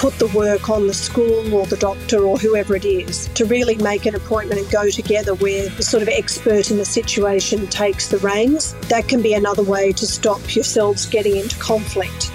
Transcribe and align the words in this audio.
put 0.00 0.18
the 0.18 0.28
work 0.28 0.70
on 0.70 0.86
the 0.86 0.94
school 0.94 1.52
or 1.52 1.66
the 1.66 1.76
doctor 1.76 2.24
or 2.24 2.38
whoever 2.38 2.74
it 2.74 2.86
is 2.86 3.28
to 3.34 3.44
really 3.44 3.76
make 3.76 4.06
an 4.06 4.14
appointment 4.14 4.58
and 4.58 4.70
go 4.70 4.88
together 4.88 5.34
where 5.34 5.68
the 5.68 5.82
sort 5.82 6.02
of 6.02 6.08
expert 6.08 6.70
in 6.70 6.78
the 6.78 6.84
situation 6.86 7.66
takes 7.66 8.08
the 8.08 8.16
reins. 8.18 8.72
That 8.88 9.08
can 9.08 9.20
be 9.20 9.34
another 9.34 9.62
way 9.62 9.92
to 9.92 10.06
stop 10.06 10.54
yourselves 10.54 11.04
getting 11.04 11.36
into 11.36 11.54
conflict. 11.58 12.32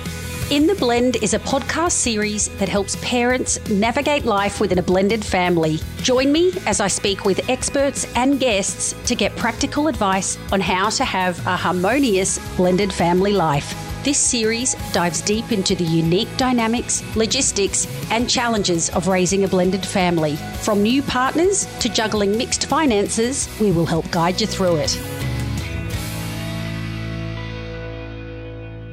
In 0.52 0.68
the 0.68 0.76
Blend 0.76 1.16
is 1.24 1.34
a 1.34 1.40
podcast 1.40 1.94
series 1.94 2.50
that 2.60 2.70
helps 2.70 2.98
parents 2.98 3.68
navigate 3.68 4.26
life 4.26 4.60
within 4.62 4.78
a 4.78 4.84
blended 4.84 5.26
family. 5.26 5.80
Join 6.04 6.32
me 6.32 6.54
as 6.68 6.80
I 6.80 6.88
speak 6.88 7.26
with 7.26 7.50
experts 7.50 8.06
and 8.16 8.40
guests 8.40 8.94
to 9.08 9.16
get 9.16 9.36
practical 9.38 9.88
advice 9.88 10.38
on 10.52 10.62
how 10.62 10.92
to 10.92 11.04
have 11.04 11.40
a 11.48 11.58
harmonious 11.58 12.38
blended 12.58 12.94
family 12.94 13.34
life. 13.34 13.85
This 14.06 14.20
series 14.20 14.76
dives 14.92 15.20
deep 15.20 15.52
into 15.52 15.74
the 15.74 15.84
unique 15.84 16.30
dynamics, 16.38 17.02
logistics, 17.16 17.88
and 18.12 18.30
challenges 18.30 18.92
of 18.92 19.08
raising 19.08 19.46
a 19.46 19.48
blended 19.48 19.84
family. 19.84 20.36
From 20.62 20.84
new 20.84 21.02
partners 21.02 21.66
to 21.80 21.90
juggling 21.90 22.38
mixed 22.38 22.68
finances, 22.68 23.50
we 23.60 23.72
will 23.72 23.88
help 23.88 24.12
guide 24.12 24.40
you 24.40 24.46
through 24.46 24.76
it. 24.76 24.96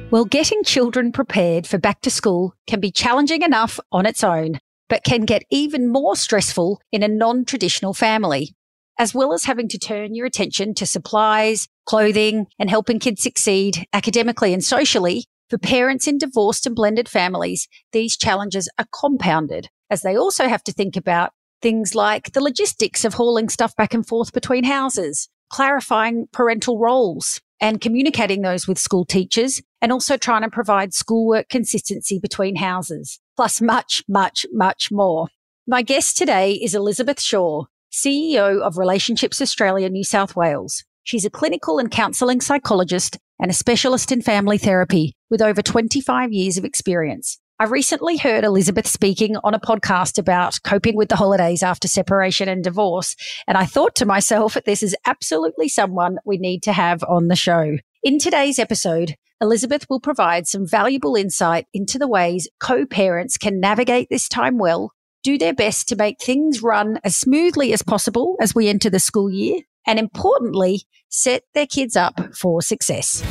Well, 0.09 0.25
getting 0.25 0.63
children 0.63 1.11
prepared 1.11 1.67
for 1.67 1.77
back 1.77 2.01
to 2.01 2.09
school 2.09 2.55
can 2.65 2.79
be 2.79 2.89
challenging 2.89 3.43
enough 3.43 3.79
on 3.91 4.07
its 4.07 4.23
own, 4.23 4.57
but 4.89 5.03
can 5.03 5.25
get 5.25 5.43
even 5.51 5.91
more 5.91 6.15
stressful 6.15 6.81
in 6.91 7.03
a 7.03 7.07
non 7.07 7.45
traditional 7.45 7.93
family. 7.93 8.55
As 8.99 9.13
well 9.13 9.33
as 9.33 9.45
having 9.45 9.67
to 9.69 9.79
turn 9.79 10.13
your 10.13 10.25
attention 10.25 10.73
to 10.75 10.85
supplies, 10.85 11.67
clothing, 11.85 12.47
and 12.59 12.69
helping 12.69 12.99
kids 12.99 13.23
succeed 13.23 13.87
academically 13.91 14.53
and 14.53 14.63
socially, 14.63 15.25
for 15.49 15.57
parents 15.57 16.07
in 16.07 16.17
divorced 16.17 16.65
and 16.65 16.75
blended 16.75 17.09
families, 17.09 17.67
these 17.91 18.17
challenges 18.17 18.69
are 18.79 18.87
compounded 18.93 19.69
as 19.89 20.01
they 20.01 20.15
also 20.15 20.47
have 20.47 20.63
to 20.63 20.71
think 20.71 20.95
about 20.95 21.31
things 21.61 21.95
like 21.95 22.33
the 22.33 22.41
logistics 22.41 23.05
of 23.05 23.13
hauling 23.15 23.49
stuff 23.49 23.75
back 23.75 23.93
and 23.93 24.07
forth 24.07 24.33
between 24.33 24.63
houses, 24.63 25.29
clarifying 25.49 26.27
parental 26.31 26.79
roles, 26.79 27.39
and 27.61 27.79
communicating 27.79 28.41
those 28.41 28.67
with 28.67 28.77
school 28.77 29.05
teachers 29.05 29.61
and 29.81 29.91
also 29.91 30.17
trying 30.17 30.41
to 30.41 30.49
provide 30.49 30.93
schoolwork 30.93 31.47
consistency 31.49 32.19
between 32.19 32.57
houses, 32.57 33.19
plus 33.37 33.61
much, 33.61 34.03
much, 34.07 34.45
much 34.51 34.89
more. 34.91 35.27
My 35.65 35.81
guest 35.81 36.17
today 36.17 36.53
is 36.53 36.75
Elizabeth 36.75 37.21
Shaw, 37.21 37.65
CEO 37.93 38.59
of 38.59 38.79
Relationships 38.79 39.39
Australia 39.39 39.87
New 39.87 40.03
South 40.03 40.35
Wales. 40.35 40.83
She's 41.03 41.25
a 41.25 41.29
clinical 41.29 41.77
and 41.77 41.91
counselling 41.91 42.41
psychologist 42.41 43.19
and 43.39 43.51
a 43.51 43.53
specialist 43.53 44.11
in 44.11 44.23
family 44.23 44.57
therapy 44.57 45.15
with 45.29 45.43
over 45.43 45.61
25 45.61 46.33
years 46.33 46.57
of 46.57 46.65
experience. 46.65 47.39
I 47.59 47.65
recently 47.65 48.17
heard 48.17 48.43
Elizabeth 48.43 48.87
speaking 48.87 49.35
on 49.43 49.53
a 49.53 49.59
podcast 49.59 50.17
about 50.17 50.57
coping 50.63 50.95
with 50.97 51.09
the 51.09 51.15
holidays 51.15 51.61
after 51.61 51.87
separation 51.87 52.49
and 52.49 52.63
divorce. 52.63 53.15
And 53.47 53.59
I 53.59 53.67
thought 53.67 53.93
to 53.97 54.07
myself, 54.07 54.57
this 54.65 54.81
is 54.81 54.95
absolutely 55.05 55.69
someone 55.69 56.17
we 56.25 56.39
need 56.39 56.63
to 56.63 56.73
have 56.73 57.03
on 57.03 57.27
the 57.27 57.35
show. 57.35 57.77
In 58.01 58.17
today's 58.17 58.57
episode, 58.57 59.13
Elizabeth 59.39 59.85
will 59.87 59.99
provide 59.99 60.47
some 60.47 60.67
valuable 60.67 61.15
insight 61.15 61.67
into 61.75 61.99
the 61.99 62.07
ways 62.07 62.49
co 62.59 62.87
parents 62.87 63.37
can 63.37 63.59
navigate 63.59 64.07
this 64.09 64.27
time 64.27 64.57
well, 64.57 64.93
do 65.23 65.37
their 65.37 65.53
best 65.53 65.87
to 65.89 65.95
make 65.95 66.21
things 66.21 66.61
run 66.61 66.99
as 67.03 67.15
smoothly 67.15 67.73
as 67.73 67.81
possible 67.81 68.35
as 68.39 68.53
we 68.53 68.67
enter 68.67 68.89
the 68.89 68.99
school 68.99 69.31
year, 69.31 69.61
and 69.87 69.97
importantly, 69.97 70.83
set 71.09 71.43
their 71.53 71.67
kids 71.67 71.95
up 71.95 72.19
for 72.35 72.61
success. 72.61 73.23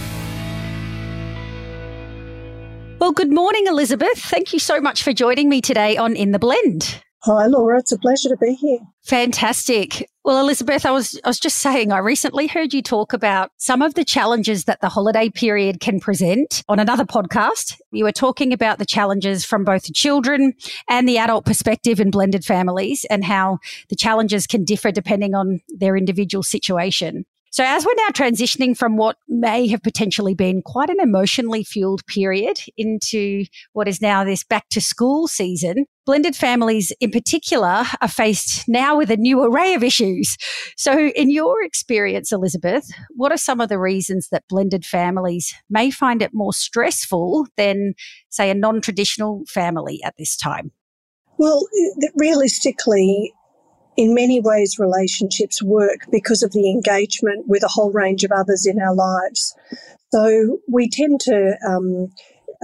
Well, 2.98 3.13
good 3.13 3.33
morning, 3.33 3.67
Elizabeth. 3.67 4.19
Thank 4.19 4.53
you 4.53 4.59
so 4.59 4.81
much 4.81 5.03
for 5.03 5.13
joining 5.13 5.48
me 5.48 5.61
today 5.61 5.97
on 5.97 6.15
In 6.15 6.31
the 6.31 6.39
Blend. 6.39 7.03
Hi, 7.25 7.47
Laura. 7.47 7.81
It's 7.81 7.93
a 7.93 7.98
pleasure 7.98 8.29
to 8.29 8.37
be 8.37 8.55
here. 8.55 8.79
Fantastic. 9.05 10.09
Well, 10.25 10.39
Elizabeth, 10.39 10.87
I 10.87 10.92
was 10.92 11.19
I 11.25 11.28
was 11.28 11.41
just 11.41 11.59
saying 11.59 11.91
I 11.91 11.98
recently 11.98 12.47
heard 12.47 12.73
you 12.73 12.80
talk 12.80 13.13
about 13.13 13.51
some 13.57 13.83
of 13.83 13.95
the 13.95 14.05
challenges 14.05 14.67
that 14.67 14.80
the 14.80 14.89
holiday 14.89 15.29
period 15.29 15.80
can 15.80 15.98
present 15.98 16.63
on 16.69 16.79
another 16.79 17.05
podcast. 17.05 17.80
You 17.91 18.05
were 18.05 18.13
talking 18.13 18.52
about 18.52 18.79
the 18.79 18.86
challenges 18.86 19.45
from 19.45 19.64
both 19.64 19.83
the 19.83 19.92
children 19.92 20.55
and 20.89 21.08
the 21.08 21.19
adult 21.19 21.45
perspective 21.45 21.98
in 21.98 22.13
blended 22.13 22.45
families 22.45 23.05
and 23.11 23.24
how 23.24 23.58
the 23.89 23.96
challenges 23.96 24.46
can 24.46 24.63
differ 24.63 24.92
depending 24.92 25.35
on 25.35 25.61
their 25.69 25.96
individual 25.96 26.45
situation. 26.45 27.25
So, 27.52 27.63
as 27.67 27.85
we're 27.85 27.92
now 27.96 28.08
transitioning 28.08 28.74
from 28.74 28.96
what 28.96 29.18
may 29.29 29.68
have 29.68 29.83
potentially 29.83 30.35
been 30.35 30.63
quite 30.63 30.89
an 30.89 31.01
emotionally 31.01 31.63
fueled 31.63 32.01
period 32.07 32.58
into 32.79 33.45
what 33.74 33.86
is 33.86 34.01
now 34.01 34.24
this 34.24 34.42
back 34.42 34.70
to 34.70 34.80
school 34.80 35.29
season, 35.29 35.85
blended 36.07 36.35
families 36.35 36.95
in 36.98 37.11
particular 37.11 37.85
are 38.01 38.08
faced 38.08 38.67
now 38.68 38.96
with 38.96 39.11
a 39.11 39.18
new 39.18 39.42
array 39.42 39.74
of 39.74 39.85
issues. 39.85 40.39
So, 40.79 41.08
in 41.08 41.30
your 41.30 41.63
experience, 41.63 42.33
Elizabeth, 42.33 42.89
what 43.11 43.33
are 43.33 43.36
some 43.36 43.61
of 43.61 43.69
the 43.69 43.79
reasons 43.79 44.29
that 44.33 44.48
blended 44.48 44.86
families 44.86 45.55
may 45.69 45.90
find 45.90 46.23
it 46.23 46.30
more 46.33 46.55
stressful 46.55 47.48
than, 47.58 47.92
say, 48.30 48.48
a 48.48 48.55
non 48.55 48.80
traditional 48.80 49.42
family 49.46 50.01
at 50.07 50.14
this 50.17 50.39
time? 50.39 50.73
Well, 51.36 51.67
realistically, 52.17 53.34
in 53.97 54.14
many 54.14 54.41
ways, 54.41 54.79
relationships 54.79 55.63
work 55.63 56.07
because 56.11 56.42
of 56.42 56.53
the 56.53 56.70
engagement 56.70 57.47
with 57.47 57.63
a 57.63 57.69
whole 57.69 57.92
range 57.92 58.25
of 58.25 58.33
others 58.33 58.67
in 58.67 58.80
our 58.80 58.95
lives. 58.95 59.55
So 60.13 60.58
we 60.70 60.89
tend 60.89 61.20
to 61.23 61.57
um, 61.67 62.08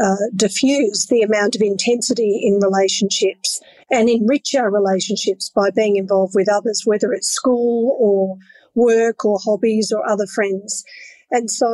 uh, 0.03 0.17
diffuse 0.34 1.06
the 1.06 1.22
amount 1.22 1.56
of 1.56 1.62
intensity 1.62 2.41
in 2.43 2.61
relationships 2.61 3.61
and 3.91 4.09
enrich 4.09 4.55
our 4.55 4.71
relationships 4.71 5.50
by 5.55 5.71
being 5.75 5.97
involved 5.97 6.34
with 6.34 6.50
others, 6.50 6.83
whether 6.84 7.12
it's 7.12 7.28
school 7.28 7.97
or 8.00 8.37
work 8.75 9.25
or 9.25 9.38
hobbies 9.43 9.93
or 9.93 10.09
other 10.09 10.27
friends. 10.27 10.84
And 11.31 11.50
so 11.50 11.67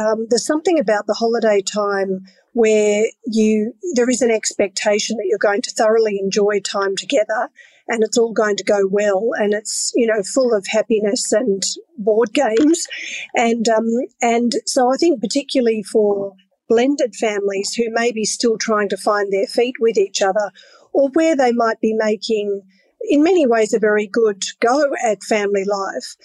um, 0.00 0.26
there's 0.28 0.46
something 0.46 0.78
about 0.78 1.06
the 1.06 1.14
holiday 1.14 1.62
time 1.62 2.24
where 2.52 3.04
you 3.26 3.74
there 3.94 4.10
is 4.10 4.22
an 4.22 4.30
expectation 4.30 5.16
that 5.16 5.26
you're 5.26 5.38
going 5.38 5.62
to 5.62 5.70
thoroughly 5.70 6.18
enjoy 6.18 6.58
time 6.60 6.96
together 6.96 7.48
and 7.88 8.02
it's 8.02 8.18
all 8.18 8.32
going 8.32 8.56
to 8.56 8.64
go 8.64 8.86
well 8.90 9.30
and 9.38 9.54
it's 9.54 9.92
you 9.94 10.06
know 10.06 10.22
full 10.22 10.54
of 10.54 10.66
happiness 10.68 11.32
and 11.32 11.62
board 11.96 12.32
games. 12.32 12.86
And 13.34 13.68
um, 13.68 13.88
and 14.20 14.52
so 14.66 14.92
I 14.92 14.96
think 14.96 15.20
particularly 15.20 15.82
for 15.82 16.34
blended 16.68 17.14
families 17.16 17.74
who 17.74 17.90
may 17.90 18.12
be 18.12 18.24
still 18.24 18.58
trying 18.58 18.90
to 18.90 18.96
find 18.96 19.32
their 19.32 19.46
feet 19.46 19.76
with 19.80 19.96
each 19.96 20.20
other 20.20 20.52
or 20.92 21.08
where 21.14 21.34
they 21.34 21.52
might 21.52 21.80
be 21.80 21.94
making 21.94 22.62
in 23.08 23.22
many 23.22 23.46
ways 23.46 23.72
a 23.72 23.78
very 23.78 24.06
good 24.06 24.42
go 24.60 24.84
at 25.04 25.22
family 25.22 25.64
life 25.64 26.16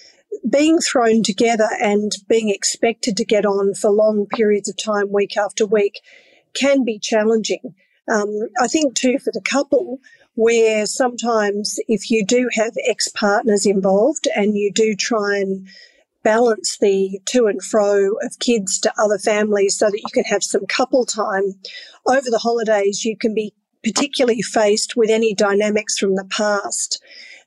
being 0.49 0.79
thrown 0.79 1.23
together 1.23 1.69
and 1.79 2.11
being 2.27 2.49
expected 2.49 3.15
to 3.17 3.25
get 3.25 3.45
on 3.45 3.73
for 3.73 3.91
long 3.91 4.25
periods 4.25 4.67
of 4.67 4.75
time 4.77 5.11
week 5.11 5.37
after 5.37 5.65
week 5.65 6.01
can 6.53 6.83
be 6.83 6.99
challenging. 6.99 7.75
Um, 8.11 8.49
I 8.59 8.67
think 8.67 8.95
too 8.95 9.19
for 9.19 9.31
the 9.31 9.41
couple 9.41 9.99
where 10.35 10.85
sometimes 10.85 11.79
if 11.87 12.09
you 12.09 12.25
do 12.25 12.49
have 12.53 12.73
ex 12.87 13.07
partners 13.09 13.65
involved 13.65 14.27
and 14.35 14.55
you 14.55 14.71
do 14.71 14.95
try 14.95 15.37
and 15.37 15.67
balance 16.23 16.77
the 16.79 17.19
to 17.25 17.47
and 17.47 17.61
fro 17.61 18.13
of 18.21 18.39
kids 18.39 18.79
to 18.79 18.93
other 18.97 19.17
families 19.17 19.77
so 19.77 19.87
that 19.87 19.97
you 19.97 20.09
can 20.13 20.23
have 20.23 20.43
some 20.43 20.65
couple 20.67 21.05
time 21.05 21.53
over 22.07 22.29
the 22.29 22.39
holidays, 22.39 23.03
you 23.03 23.17
can 23.17 23.33
be 23.33 23.53
particularly 23.83 24.41
faced 24.41 24.95
with 24.95 25.09
any 25.09 25.33
dynamics 25.33 25.97
from 25.97 26.15
the 26.15 26.25
past 26.25 27.01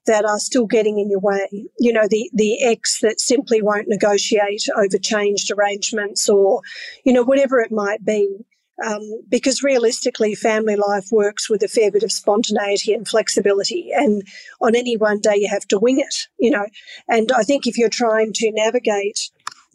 that 0.06 0.24
are 0.24 0.38
still 0.38 0.66
getting 0.66 0.98
in 0.98 1.10
your 1.10 1.20
way. 1.20 1.48
You 1.78 1.92
know, 1.92 2.06
the, 2.08 2.30
the 2.32 2.62
ex 2.62 3.00
that 3.00 3.18
simply 3.18 3.60
won't 3.62 3.88
negotiate 3.88 4.64
over 4.76 4.98
changed 4.98 5.50
arrangements 5.50 6.28
or, 6.28 6.60
you 7.04 7.12
know, 7.12 7.24
whatever 7.24 7.58
it 7.60 7.72
might 7.72 8.04
be. 8.04 8.46
Um, 8.84 9.22
because 9.28 9.62
realistically, 9.62 10.34
family 10.34 10.76
life 10.76 11.08
works 11.10 11.48
with 11.48 11.62
a 11.62 11.68
fair 11.68 11.90
bit 11.90 12.02
of 12.02 12.12
spontaneity 12.12 12.92
and 12.92 13.08
flexibility. 13.08 13.90
And 13.94 14.22
on 14.60 14.74
any 14.74 14.96
one 14.96 15.20
day, 15.20 15.36
you 15.36 15.48
have 15.48 15.66
to 15.68 15.78
wing 15.78 15.98
it, 15.98 16.28
you 16.38 16.50
know. 16.50 16.66
And 17.08 17.32
I 17.32 17.42
think 17.42 17.66
if 17.66 17.78
you're 17.78 17.88
trying 17.88 18.32
to 18.34 18.52
navigate 18.52 19.30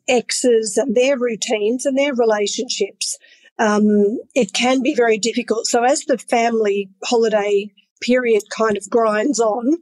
exes 0.07 0.77
and 0.77 0.95
their 0.95 1.17
routines 1.17 1.85
and 1.85 1.97
their 1.97 2.13
relationships, 2.13 3.17
um, 3.57 4.19
it 4.35 4.53
can 4.53 4.81
be 4.81 4.93
very 4.93 5.17
difficult. 5.17 5.65
So 5.67 5.83
as 5.83 6.05
the 6.05 6.17
family 6.17 6.89
holiday 7.03 7.71
period 8.01 8.43
kind 8.55 8.77
of 8.77 8.89
grinds 8.89 9.39
on, 9.39 9.77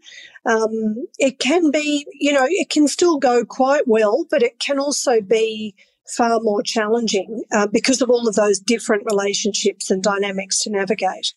um, 0.46 1.08
it 1.18 1.40
can 1.40 1.72
be, 1.72 2.06
you 2.14 2.34
know, 2.34 2.46
it 2.50 2.70
can 2.70 2.88
still 2.88 3.18
go 3.18 3.46
quite 3.46 3.88
well, 3.88 4.26
but 4.30 4.44
it 4.44 4.60
can 4.60 4.80
also 4.80 5.22
be 5.22 5.76
far 6.16 6.40
more 6.42 6.64
challenging 6.64 7.44
uh, 7.52 7.68
because 7.68 8.02
of 8.02 8.10
all 8.10 8.28
of 8.28 8.36
those 8.36 8.60
different 8.60 9.04
relationships 9.06 9.90
and 9.92 10.04
dynamics 10.04 10.64
to 10.64 10.70
navigate. 10.70 11.34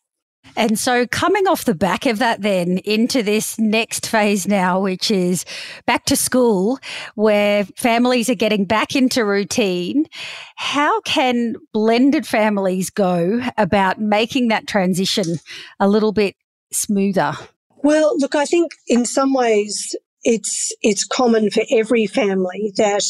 And 0.57 0.79
so, 0.79 1.07
coming 1.07 1.47
off 1.47 1.65
the 1.65 1.75
back 1.75 2.05
of 2.05 2.19
that, 2.19 2.43
then 2.43 2.79
into 2.79 3.23
this 3.23 3.59
next 3.59 4.07
phase 4.07 4.47
now, 4.47 4.81
which 4.81 5.11
is 5.11 5.45
back 5.87 6.05
to 6.07 6.17
school, 6.17 6.79
where 7.15 7.65
families 7.77 8.29
are 8.29 8.35
getting 8.35 8.65
back 8.65 8.95
into 8.97 9.25
routine, 9.25 10.07
how 10.57 11.01
can 11.03 11.55
blended 11.73 12.27
families 12.27 12.91
go 12.91 13.41
about 13.57 14.01
making 14.01 14.49
that 14.49 14.67
transition 14.67 15.37
a 15.81 15.89
little 15.89 16.13
bit 16.13 16.35
smoother? 16.73 17.35
Well, 17.83 18.19
look, 18.19 18.35
I 18.35 18.45
think 18.45 18.73
in 18.89 19.07
some 19.07 19.33
ways 19.33 19.95
it's 20.25 20.75
it's 20.83 21.05
common 21.05 21.51
for 21.51 21.63
every 21.71 22.07
family 22.07 22.73
that 22.77 23.05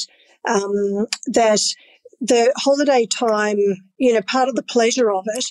um, 0.49 1.07
that 1.27 1.61
the 2.21 2.53
holiday 2.57 3.07
time, 3.07 3.59
you 3.99 4.13
know, 4.13 4.23
part 4.23 4.49
of 4.49 4.55
the 4.55 4.63
pleasure 4.63 5.11
of 5.11 5.25
it 5.35 5.47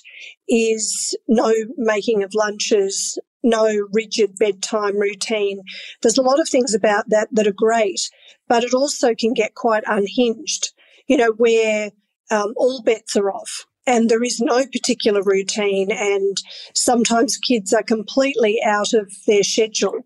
is 0.47 1.15
no 1.27 1.53
making 1.77 2.23
of 2.23 2.33
lunches, 2.33 3.19
no 3.43 3.87
rigid 3.93 4.37
bedtime 4.39 4.97
routine. 4.97 5.61
There's 6.01 6.17
a 6.17 6.23
lot 6.23 6.39
of 6.39 6.47
things 6.47 6.73
about 6.73 7.09
that 7.09 7.27
that 7.33 7.47
are 7.47 7.53
great, 7.53 8.09
but 8.47 8.63
it 8.63 8.73
also 8.73 9.13
can 9.13 9.33
get 9.33 9.55
quite 9.55 9.83
unhinged, 9.85 10.71
you 11.07 11.17
know, 11.17 11.33
where 11.37 11.91
um, 12.31 12.53
all 12.55 12.81
bets 12.81 13.17
are 13.17 13.31
off 13.31 13.65
and 13.85 14.09
there 14.09 14.23
is 14.23 14.39
no 14.39 14.65
particular 14.67 15.21
routine 15.23 15.91
and 15.91 16.37
sometimes 16.73 17.37
kids 17.37 17.73
are 17.73 17.83
completely 17.83 18.59
out 18.63 18.93
of 18.93 19.11
their 19.27 19.43
schedule 19.43 20.05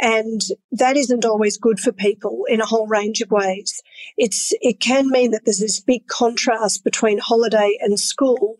and 0.00 0.40
that 0.70 0.96
isn't 0.96 1.24
always 1.24 1.58
good 1.58 1.78
for 1.78 1.92
people 1.92 2.44
in 2.48 2.60
a 2.60 2.66
whole 2.66 2.86
range 2.86 3.20
of 3.20 3.30
ways. 3.30 3.82
It's, 4.16 4.52
it 4.60 4.80
can 4.80 5.10
mean 5.10 5.32
that 5.32 5.42
there's 5.44 5.58
this 5.58 5.80
big 5.80 6.06
contrast 6.06 6.82
between 6.82 7.18
holiday 7.18 7.76
and 7.80 8.00
school. 8.00 8.56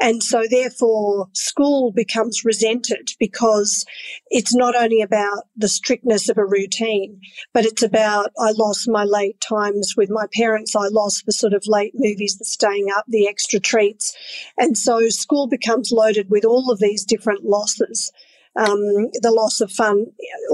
And 0.00 0.22
so 0.22 0.44
therefore 0.48 1.28
school 1.32 1.92
becomes 1.92 2.44
resented 2.44 3.10
because 3.18 3.84
it's 4.30 4.54
not 4.54 4.76
only 4.76 5.02
about 5.02 5.44
the 5.56 5.68
strictness 5.68 6.28
of 6.28 6.38
a 6.38 6.46
routine, 6.46 7.20
but 7.52 7.64
it's 7.64 7.82
about, 7.82 8.30
I 8.38 8.52
lost 8.52 8.88
my 8.88 9.04
late 9.04 9.40
times 9.40 9.94
with 9.96 10.08
my 10.08 10.26
parents. 10.34 10.76
I 10.76 10.86
lost 10.86 11.26
the 11.26 11.32
sort 11.32 11.52
of 11.52 11.64
late 11.66 11.92
movies, 11.94 12.38
the 12.38 12.44
staying 12.44 12.86
up, 12.96 13.04
the 13.08 13.28
extra 13.28 13.58
treats. 13.58 14.16
And 14.56 14.78
so 14.78 15.08
school 15.08 15.48
becomes 15.48 15.90
loaded 15.90 16.30
with 16.30 16.44
all 16.44 16.70
of 16.70 16.78
these 16.78 17.04
different 17.04 17.44
losses 17.44 18.12
um, 18.56 19.10
the 19.22 19.32
loss 19.32 19.60
of 19.60 19.70
fun 19.70 20.06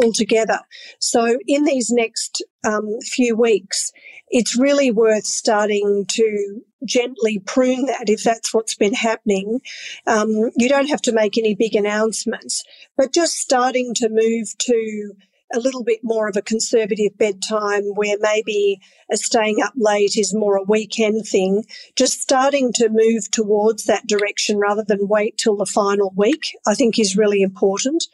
altogether. 0.02 0.60
So 0.98 1.38
in 1.46 1.64
these 1.64 1.90
next 1.90 2.42
um, 2.64 3.00
few 3.02 3.36
weeks, 3.36 3.92
it's 4.28 4.58
really 4.58 4.90
worth 4.90 5.24
starting 5.24 6.06
to 6.10 6.62
gently 6.84 7.38
prune 7.38 7.86
that 7.86 8.08
if 8.08 8.22
that's 8.24 8.52
what's 8.52 8.74
been 8.74 8.94
happening. 8.94 9.60
Um, 10.06 10.50
you 10.56 10.68
don't 10.68 10.88
have 10.88 11.02
to 11.02 11.12
make 11.12 11.38
any 11.38 11.54
big 11.54 11.74
announcements, 11.74 12.64
but 12.96 13.12
just 13.12 13.34
starting 13.34 13.94
to 13.96 14.08
move 14.10 14.48
to 14.58 15.12
a 15.52 15.60
little 15.60 15.84
bit 15.84 16.00
more 16.02 16.28
of 16.28 16.36
a 16.36 16.42
conservative 16.42 17.16
bedtime 17.18 17.84
where 17.94 18.16
maybe 18.20 18.80
a 19.10 19.16
staying 19.16 19.62
up 19.62 19.74
late 19.76 20.16
is 20.16 20.34
more 20.34 20.56
a 20.56 20.62
weekend 20.62 21.26
thing, 21.26 21.64
just 21.96 22.20
starting 22.20 22.72
to 22.74 22.88
move 22.90 23.30
towards 23.30 23.84
that 23.84 24.06
direction 24.06 24.58
rather 24.58 24.84
than 24.86 25.08
wait 25.08 25.36
till 25.36 25.56
the 25.56 25.66
final 25.66 26.12
week, 26.16 26.56
I 26.66 26.74
think 26.74 26.98
is 26.98 27.16
really 27.16 27.42
important. 27.42 28.04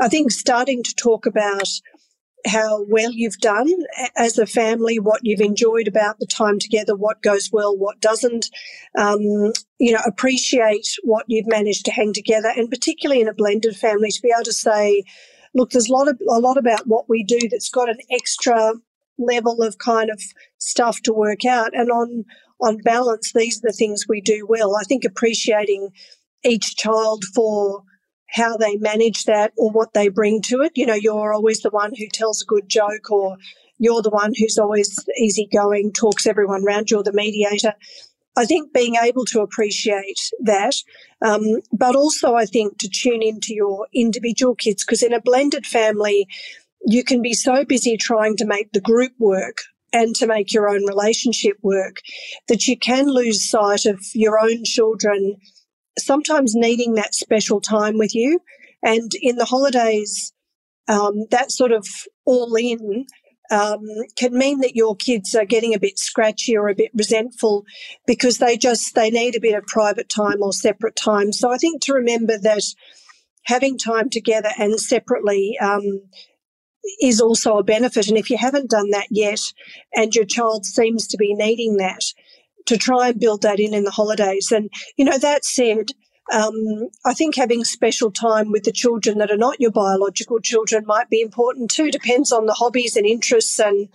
I 0.00 0.08
think 0.08 0.30
starting 0.30 0.82
to 0.82 0.94
talk 0.94 1.26
about 1.26 1.68
how 2.46 2.84
well 2.88 3.10
you've 3.12 3.38
done 3.38 3.68
as 4.16 4.38
a 4.38 4.46
family, 4.46 4.98
what 4.98 5.20
you've 5.24 5.40
enjoyed 5.40 5.88
about 5.88 6.18
the 6.18 6.26
time 6.26 6.58
together, 6.58 6.94
what 6.94 7.22
goes 7.22 7.50
well, 7.52 7.76
what 7.76 8.00
doesn't. 8.00 8.50
Um, 8.96 9.52
you 9.78 9.92
know, 9.92 10.00
appreciate 10.06 10.86
what 11.02 11.24
you've 11.28 11.48
managed 11.48 11.84
to 11.86 11.90
hang 11.90 12.12
together, 12.12 12.52
and 12.56 12.70
particularly 12.70 13.20
in 13.20 13.28
a 13.28 13.34
blended 13.34 13.76
family, 13.76 14.10
to 14.10 14.22
be 14.22 14.32
able 14.34 14.44
to 14.44 14.52
say, 14.52 15.02
look, 15.56 15.70
there's 15.70 15.88
a 15.88 15.92
lot 15.92 16.08
of 16.08 16.20
a 16.28 16.40
lot 16.40 16.58
about 16.58 16.86
what 16.86 17.08
we 17.08 17.24
do 17.24 17.38
that's 17.50 17.70
got 17.70 17.90
an 17.90 17.98
extra 18.10 18.74
level 19.18 19.62
of 19.62 19.78
kind 19.78 20.10
of 20.10 20.20
stuff 20.58 21.00
to 21.02 21.12
work 21.12 21.44
out. 21.44 21.70
And 21.74 21.90
on 21.90 22.24
on 22.60 22.78
balance, 22.78 23.32
these 23.34 23.58
are 23.58 23.68
the 23.68 23.72
things 23.72 24.04
we 24.08 24.20
do 24.20 24.46
well. 24.48 24.76
I 24.76 24.84
think 24.84 25.04
appreciating 25.04 25.90
each 26.44 26.76
child 26.76 27.24
for 27.34 27.82
how 28.30 28.56
they 28.56 28.76
manage 28.76 29.24
that 29.24 29.52
or 29.56 29.70
what 29.70 29.94
they 29.94 30.08
bring 30.08 30.42
to 30.42 30.60
it. 30.62 30.72
You 30.76 30.86
know, 30.86 30.94
you're 30.94 31.32
always 31.32 31.62
the 31.62 31.70
one 31.70 31.92
who 31.96 32.06
tells 32.12 32.42
a 32.42 32.46
good 32.46 32.68
joke 32.68 33.10
or 33.10 33.36
you're 33.78 34.02
the 34.02 34.10
one 34.10 34.32
who's 34.38 34.58
always 34.58 35.04
easygoing, 35.18 35.92
talks 35.92 36.26
everyone 36.26 36.64
round, 36.64 36.90
you're 36.90 37.02
the 37.02 37.12
mediator. 37.12 37.74
I 38.36 38.44
think 38.44 38.72
being 38.72 38.96
able 38.96 39.24
to 39.26 39.40
appreciate 39.40 40.30
that, 40.40 40.74
um, 41.24 41.42
but 41.72 41.96
also 41.96 42.34
I 42.34 42.44
think 42.44 42.78
to 42.78 42.88
tune 42.88 43.22
into 43.22 43.54
your 43.54 43.86
individual 43.94 44.54
kids, 44.54 44.84
because 44.84 45.02
in 45.02 45.14
a 45.14 45.20
blended 45.20 45.66
family, 45.66 46.28
you 46.84 47.02
can 47.02 47.22
be 47.22 47.32
so 47.32 47.64
busy 47.64 47.96
trying 47.96 48.36
to 48.36 48.46
make 48.46 48.72
the 48.72 48.80
group 48.80 49.12
work 49.18 49.58
and 49.92 50.14
to 50.16 50.26
make 50.26 50.52
your 50.52 50.68
own 50.68 50.84
relationship 50.84 51.56
work 51.62 51.96
that 52.48 52.66
you 52.66 52.76
can 52.76 53.06
lose 53.06 53.48
sight 53.48 53.86
of 53.86 54.04
your 54.14 54.38
own 54.38 54.64
children 54.64 55.36
sometimes 55.98 56.54
needing 56.54 56.94
that 56.94 57.14
special 57.14 57.60
time 57.60 57.96
with 57.96 58.14
you. 58.14 58.40
And 58.82 59.10
in 59.22 59.36
the 59.36 59.46
holidays, 59.46 60.32
um, 60.88 61.24
that 61.30 61.50
sort 61.50 61.72
of 61.72 61.86
all 62.24 62.54
in 62.54 63.06
um, 63.50 63.80
can 64.16 64.36
mean 64.36 64.60
that 64.60 64.76
your 64.76 64.96
kids 64.96 65.34
are 65.34 65.44
getting 65.44 65.74
a 65.74 65.78
bit 65.78 65.98
scratchy 65.98 66.56
or 66.56 66.68
a 66.68 66.74
bit 66.74 66.90
resentful 66.94 67.64
because 68.06 68.38
they 68.38 68.56
just 68.56 68.94
they 68.94 69.10
need 69.10 69.36
a 69.36 69.40
bit 69.40 69.54
of 69.54 69.66
private 69.66 70.08
time 70.08 70.42
or 70.42 70.52
separate 70.52 70.96
time. 70.96 71.32
So 71.32 71.50
I 71.50 71.56
think 71.56 71.82
to 71.82 71.94
remember 71.94 72.38
that 72.38 72.62
having 73.44 73.78
time 73.78 74.10
together 74.10 74.50
and 74.58 74.78
separately 74.80 75.56
um, 75.60 76.02
is 77.00 77.20
also 77.20 77.58
a 77.58 77.64
benefit. 77.64 78.08
And 78.08 78.18
if 78.18 78.30
you 78.30 78.36
haven't 78.36 78.70
done 78.70 78.90
that 78.90 79.08
yet, 79.10 79.40
and 79.94 80.14
your 80.14 80.24
child 80.24 80.64
seems 80.66 81.06
to 81.08 81.16
be 81.16 81.34
needing 81.34 81.76
that, 81.76 82.02
to 82.66 82.76
try 82.76 83.08
and 83.08 83.20
build 83.20 83.42
that 83.42 83.60
in 83.60 83.74
in 83.74 83.84
the 83.84 83.90
holidays. 83.90 84.50
And 84.52 84.70
you 84.96 85.04
know 85.04 85.18
that 85.18 85.44
said, 85.44 85.90
um, 86.32 86.88
I 87.04 87.14
think 87.14 87.36
having 87.36 87.64
special 87.64 88.10
time 88.10 88.50
with 88.50 88.64
the 88.64 88.72
children 88.72 89.18
that 89.18 89.30
are 89.30 89.36
not 89.36 89.60
your 89.60 89.70
biological 89.70 90.40
children 90.40 90.84
might 90.86 91.08
be 91.08 91.20
important 91.20 91.70
too. 91.70 91.90
Depends 91.90 92.32
on 92.32 92.46
the 92.46 92.54
hobbies 92.54 92.96
and 92.96 93.06
interests 93.06 93.58
and 93.60 93.88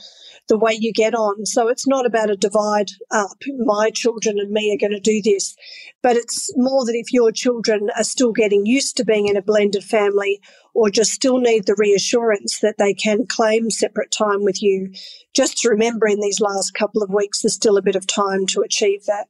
the 0.47 0.57
way 0.57 0.73
you 0.73 0.93
get 0.93 1.13
on. 1.13 1.45
So 1.45 1.67
it's 1.67 1.87
not 1.87 2.05
about 2.05 2.29
a 2.29 2.35
divide 2.35 2.91
up. 3.11 3.37
My 3.57 3.89
children 3.89 4.39
and 4.39 4.51
me 4.51 4.73
are 4.73 4.79
going 4.79 4.93
to 4.93 4.99
do 4.99 5.21
this. 5.21 5.55
But 6.01 6.15
it's 6.15 6.51
more 6.55 6.85
that 6.85 6.95
if 6.95 7.11
your 7.11 7.31
children 7.31 7.89
are 7.97 8.03
still 8.03 8.31
getting 8.31 8.65
used 8.65 8.97
to 8.97 9.05
being 9.05 9.27
in 9.27 9.37
a 9.37 9.41
blended 9.41 9.83
family 9.83 10.39
or 10.73 10.89
just 10.89 11.11
still 11.11 11.39
need 11.39 11.65
the 11.65 11.75
reassurance 11.77 12.59
that 12.59 12.77
they 12.77 12.93
can 12.93 13.25
claim 13.27 13.69
separate 13.69 14.11
time 14.11 14.43
with 14.43 14.63
you, 14.63 14.91
just 15.33 15.63
remember 15.65 16.07
in 16.07 16.21
these 16.21 16.39
last 16.39 16.73
couple 16.73 17.03
of 17.03 17.09
weeks, 17.09 17.41
there's 17.41 17.53
still 17.53 17.77
a 17.77 17.81
bit 17.81 17.95
of 17.95 18.07
time 18.07 18.45
to 18.47 18.61
achieve 18.61 19.05
that. 19.05 19.27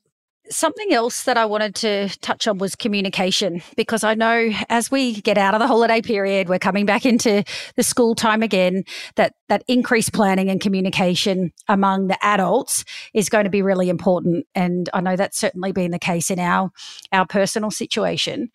Something 0.51 0.91
else 0.91 1.23
that 1.23 1.37
I 1.37 1.45
wanted 1.45 1.75
to 1.75 2.09
touch 2.19 2.45
on 2.45 2.57
was 2.57 2.75
communication, 2.75 3.63
because 3.77 4.03
I 4.03 4.15
know 4.15 4.51
as 4.67 4.91
we 4.91 5.21
get 5.21 5.37
out 5.37 5.53
of 5.53 5.61
the 5.61 5.67
holiday 5.67 6.01
period, 6.01 6.49
we're 6.49 6.59
coming 6.59 6.85
back 6.85 7.05
into 7.05 7.45
the 7.77 7.83
school 7.83 8.15
time 8.15 8.43
again, 8.43 8.83
that, 9.15 9.33
that 9.47 9.63
increased 9.69 10.11
planning 10.11 10.49
and 10.49 10.59
communication 10.59 11.53
among 11.69 12.07
the 12.07 12.17
adults 12.21 12.83
is 13.13 13.29
going 13.29 13.45
to 13.45 13.49
be 13.49 13.61
really 13.61 13.87
important. 13.87 14.45
And 14.53 14.89
I 14.93 14.99
know 14.99 15.15
that's 15.15 15.39
certainly 15.39 15.71
been 15.71 15.91
the 15.91 15.99
case 15.99 16.29
in 16.29 16.37
our, 16.37 16.69
our 17.13 17.25
personal 17.25 17.71
situation. 17.71 18.51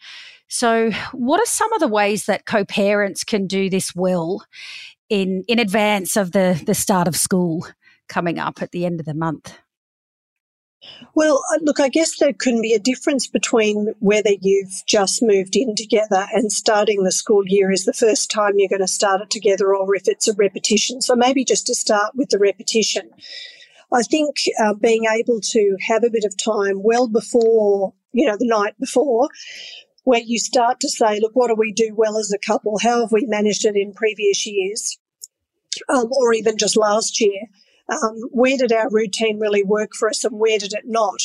So 0.48 0.90
what 1.12 1.40
are 1.40 1.46
some 1.46 1.72
of 1.72 1.80
the 1.80 1.88
ways 1.88 2.26
that 2.26 2.44
co-parents 2.44 3.24
can 3.24 3.46
do 3.46 3.70
this 3.70 3.94
well 3.94 4.44
in, 5.08 5.44
in 5.48 5.58
advance 5.58 6.14
of 6.14 6.32
the, 6.32 6.62
the 6.66 6.74
start 6.74 7.08
of 7.08 7.16
school 7.16 7.66
coming 8.06 8.38
up 8.38 8.60
at 8.60 8.72
the 8.72 8.84
end 8.84 9.00
of 9.00 9.06
the 9.06 9.14
month? 9.14 9.58
Well, 11.14 11.42
uh, 11.54 11.58
look, 11.62 11.80
I 11.80 11.88
guess 11.88 12.18
there 12.18 12.32
can 12.32 12.60
be 12.60 12.74
a 12.74 12.78
difference 12.78 13.26
between 13.26 13.94
whether 14.00 14.32
you've 14.40 14.82
just 14.86 15.22
moved 15.22 15.56
in 15.56 15.74
together 15.74 16.26
and 16.32 16.52
starting 16.52 17.02
the 17.02 17.12
school 17.12 17.42
year 17.46 17.70
is 17.70 17.84
the 17.84 17.92
first 17.92 18.30
time 18.30 18.54
you're 18.56 18.68
going 18.68 18.80
to 18.80 18.86
start 18.86 19.22
it 19.22 19.30
together 19.30 19.74
or 19.74 19.94
if 19.96 20.02
it's 20.06 20.28
a 20.28 20.34
repetition. 20.34 21.00
So 21.00 21.16
maybe 21.16 21.44
just 21.44 21.66
to 21.68 21.74
start 21.74 22.14
with 22.14 22.28
the 22.30 22.38
repetition. 22.38 23.10
I 23.92 24.02
think 24.02 24.36
uh, 24.62 24.74
being 24.74 25.04
able 25.04 25.40
to 25.40 25.76
have 25.88 26.04
a 26.04 26.10
bit 26.10 26.24
of 26.24 26.36
time 26.36 26.82
well 26.82 27.08
before, 27.08 27.94
you 28.12 28.26
know, 28.26 28.36
the 28.36 28.48
night 28.48 28.74
before, 28.78 29.28
where 30.04 30.20
you 30.20 30.38
start 30.38 30.80
to 30.80 30.88
say, 30.88 31.18
look, 31.20 31.32
what 31.34 31.48
do 31.48 31.54
we 31.56 31.72
do 31.72 31.94
well 31.96 32.18
as 32.18 32.32
a 32.32 32.46
couple? 32.46 32.78
How 32.78 33.00
have 33.00 33.12
we 33.12 33.26
managed 33.26 33.64
it 33.64 33.76
in 33.76 33.92
previous 33.94 34.46
years? 34.46 34.98
Um, 35.88 36.08
or 36.12 36.32
even 36.32 36.56
just 36.58 36.76
last 36.76 37.20
year? 37.20 37.48
Um, 37.88 38.20
where 38.30 38.56
did 38.56 38.72
our 38.72 38.88
routine 38.90 39.38
really 39.38 39.62
work 39.62 39.94
for 39.94 40.08
us 40.08 40.24
and 40.24 40.38
where 40.38 40.58
did 40.58 40.72
it 40.72 40.84
not? 40.84 41.20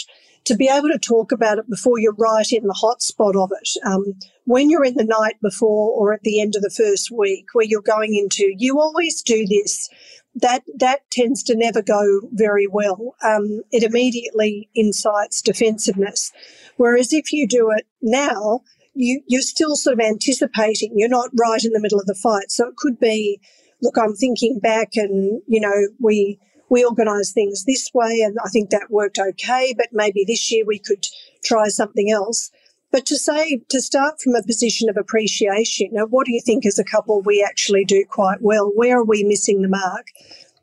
To 0.46 0.56
be 0.56 0.68
able 0.68 0.90
to 0.90 0.98
talk 0.98 1.32
about 1.32 1.60
it 1.60 1.70
before 1.70 2.00
you're 2.00 2.16
right 2.16 2.52
in 2.52 2.66
the 2.66 2.74
hot 2.74 3.02
spot 3.02 3.36
of 3.36 3.52
it. 3.52 3.70
Um, 3.86 4.16
when 4.46 4.70
you're 4.70 4.84
in 4.84 4.96
the 4.96 5.04
night 5.04 5.36
before 5.42 5.92
or 5.92 6.14
at 6.14 6.24
the 6.24 6.42
end 6.42 6.56
of 6.56 6.64
the 6.64 6.74
first 6.76 7.12
week 7.12 7.46
where 7.54 7.66
you're 7.66 7.82
going 7.82 8.16
into, 8.16 8.52
you 8.58 8.80
always 8.80 9.22
do 9.22 9.46
this. 9.46 9.88
That, 10.34 10.64
that 10.78 11.02
tends 11.12 11.44
to 11.44 11.56
never 11.56 11.82
go 11.82 12.22
very 12.32 12.66
well. 12.66 13.16
Um, 13.24 13.62
it 13.72 13.84
immediately 13.84 14.70
incites 14.74 15.42
defensiveness. 15.42 16.32
Whereas 16.78 17.14
if 17.14 17.32
you 17.32 17.48
do 17.48 17.70
it 17.78 17.86
now, 18.02 18.62
you, 18.94 19.22
you're 19.28 19.42
still 19.42 19.76
sort 19.76 19.94
of 19.94 20.00
anticipating. 20.00 20.94
You're 20.96 21.10
not 21.10 21.30
right 21.40 21.64
in 21.64 21.74
the 21.74 21.80
middle 21.80 22.00
of 22.00 22.08
the 22.08 22.16
fight. 22.16 22.50
So 22.50 22.68
it 22.68 22.78
could 22.78 23.00
be, 23.00 23.40
look, 23.82 23.98
I'm 23.98 24.16
thinking 24.16 24.60
back 24.60 24.92
and, 24.96 25.42
you 25.48 25.60
know, 25.60 25.88
we, 26.00 26.40
we 26.72 26.86
organise 26.86 27.34
things 27.34 27.66
this 27.66 27.92
way 27.94 28.22
and 28.22 28.38
I 28.44 28.50
think 28.50 28.70
that 28.70 28.90
worked 28.90 29.20
okay, 29.20 29.76
but 29.78 29.90
maybe 29.92 30.24
this 30.26 30.50
year 30.50 30.64
we 30.66 30.80
could 30.80 31.06
try 31.44 31.68
something 31.68 32.10
else. 32.10 32.50
But 32.92 33.06
to 33.08 33.18
say, 33.18 33.62
to 33.70 33.82
start 33.82 34.22
from 34.22 34.36
a 34.36 34.44
position 34.44 34.90
of 34.90 34.96
appreciation, 34.98 35.90
now 35.92 36.06
what 36.06 36.26
do 36.26 36.34
you 36.34 36.42
think 36.44 36.66
as 36.66 36.80
a 36.80 36.86
couple 36.86 37.22
we 37.22 37.44
actually 37.44 37.84
do 37.84 38.06
quite 38.10 38.42
well? 38.42 38.72
Where 38.74 39.00
are 39.00 39.06
we 39.06 39.24
missing 39.24 39.62
the 39.62 39.68
mark? 39.68 40.08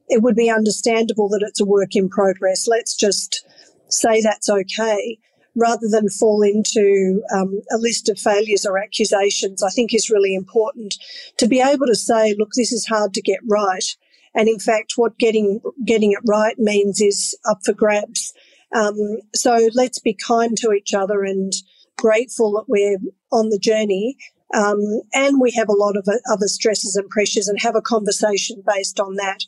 It 0.08 0.22
would 0.22 0.34
be 0.34 0.50
understandable 0.50 1.28
that 1.28 1.44
it's 1.46 1.60
a 1.60 1.66
work 1.66 1.94
in 1.94 2.08
progress. 2.08 2.66
Let's 2.66 2.96
just 2.96 3.46
say 3.88 4.22
that's 4.22 4.48
okay 4.48 5.18
rather 5.54 5.88
than 5.90 6.08
fall 6.08 6.42
into 6.42 7.22
um, 7.34 7.60
a 7.70 7.76
list 7.76 8.08
of 8.08 8.18
failures 8.18 8.64
or 8.64 8.78
accusations, 8.78 9.62
I 9.62 9.70
think 9.70 9.92
is 9.92 10.08
really 10.08 10.34
important 10.34 10.94
to 11.36 11.46
be 11.46 11.60
able 11.60 11.86
to 11.86 11.96
say, 11.96 12.34
look, 12.38 12.50
this 12.56 12.72
is 12.72 12.86
hard 12.86 13.12
to 13.14 13.22
get 13.22 13.40
right. 13.46 13.94
And 14.34 14.48
in 14.48 14.58
fact, 14.58 14.92
what 14.96 15.18
getting, 15.18 15.60
getting 15.84 16.12
it 16.12 16.20
right 16.26 16.58
means 16.58 17.00
is 17.00 17.36
up 17.48 17.60
for 17.64 17.72
grabs. 17.72 18.32
Um, 18.74 18.96
so 19.34 19.68
let's 19.74 19.98
be 19.98 20.14
kind 20.14 20.56
to 20.58 20.72
each 20.72 20.94
other 20.94 21.24
and 21.24 21.52
grateful 21.96 22.52
that 22.52 22.68
we're 22.68 22.98
on 23.32 23.48
the 23.48 23.58
journey. 23.58 24.16
Um, 24.54 25.02
and 25.14 25.40
we 25.40 25.50
have 25.52 25.68
a 25.68 25.76
lot 25.76 25.96
of 25.96 26.08
other 26.30 26.48
stresses 26.48 26.96
and 26.96 27.08
pressures 27.10 27.48
and 27.48 27.60
have 27.60 27.76
a 27.76 27.82
conversation 27.82 28.62
based 28.66 28.98
on 28.98 29.16
that. 29.16 29.40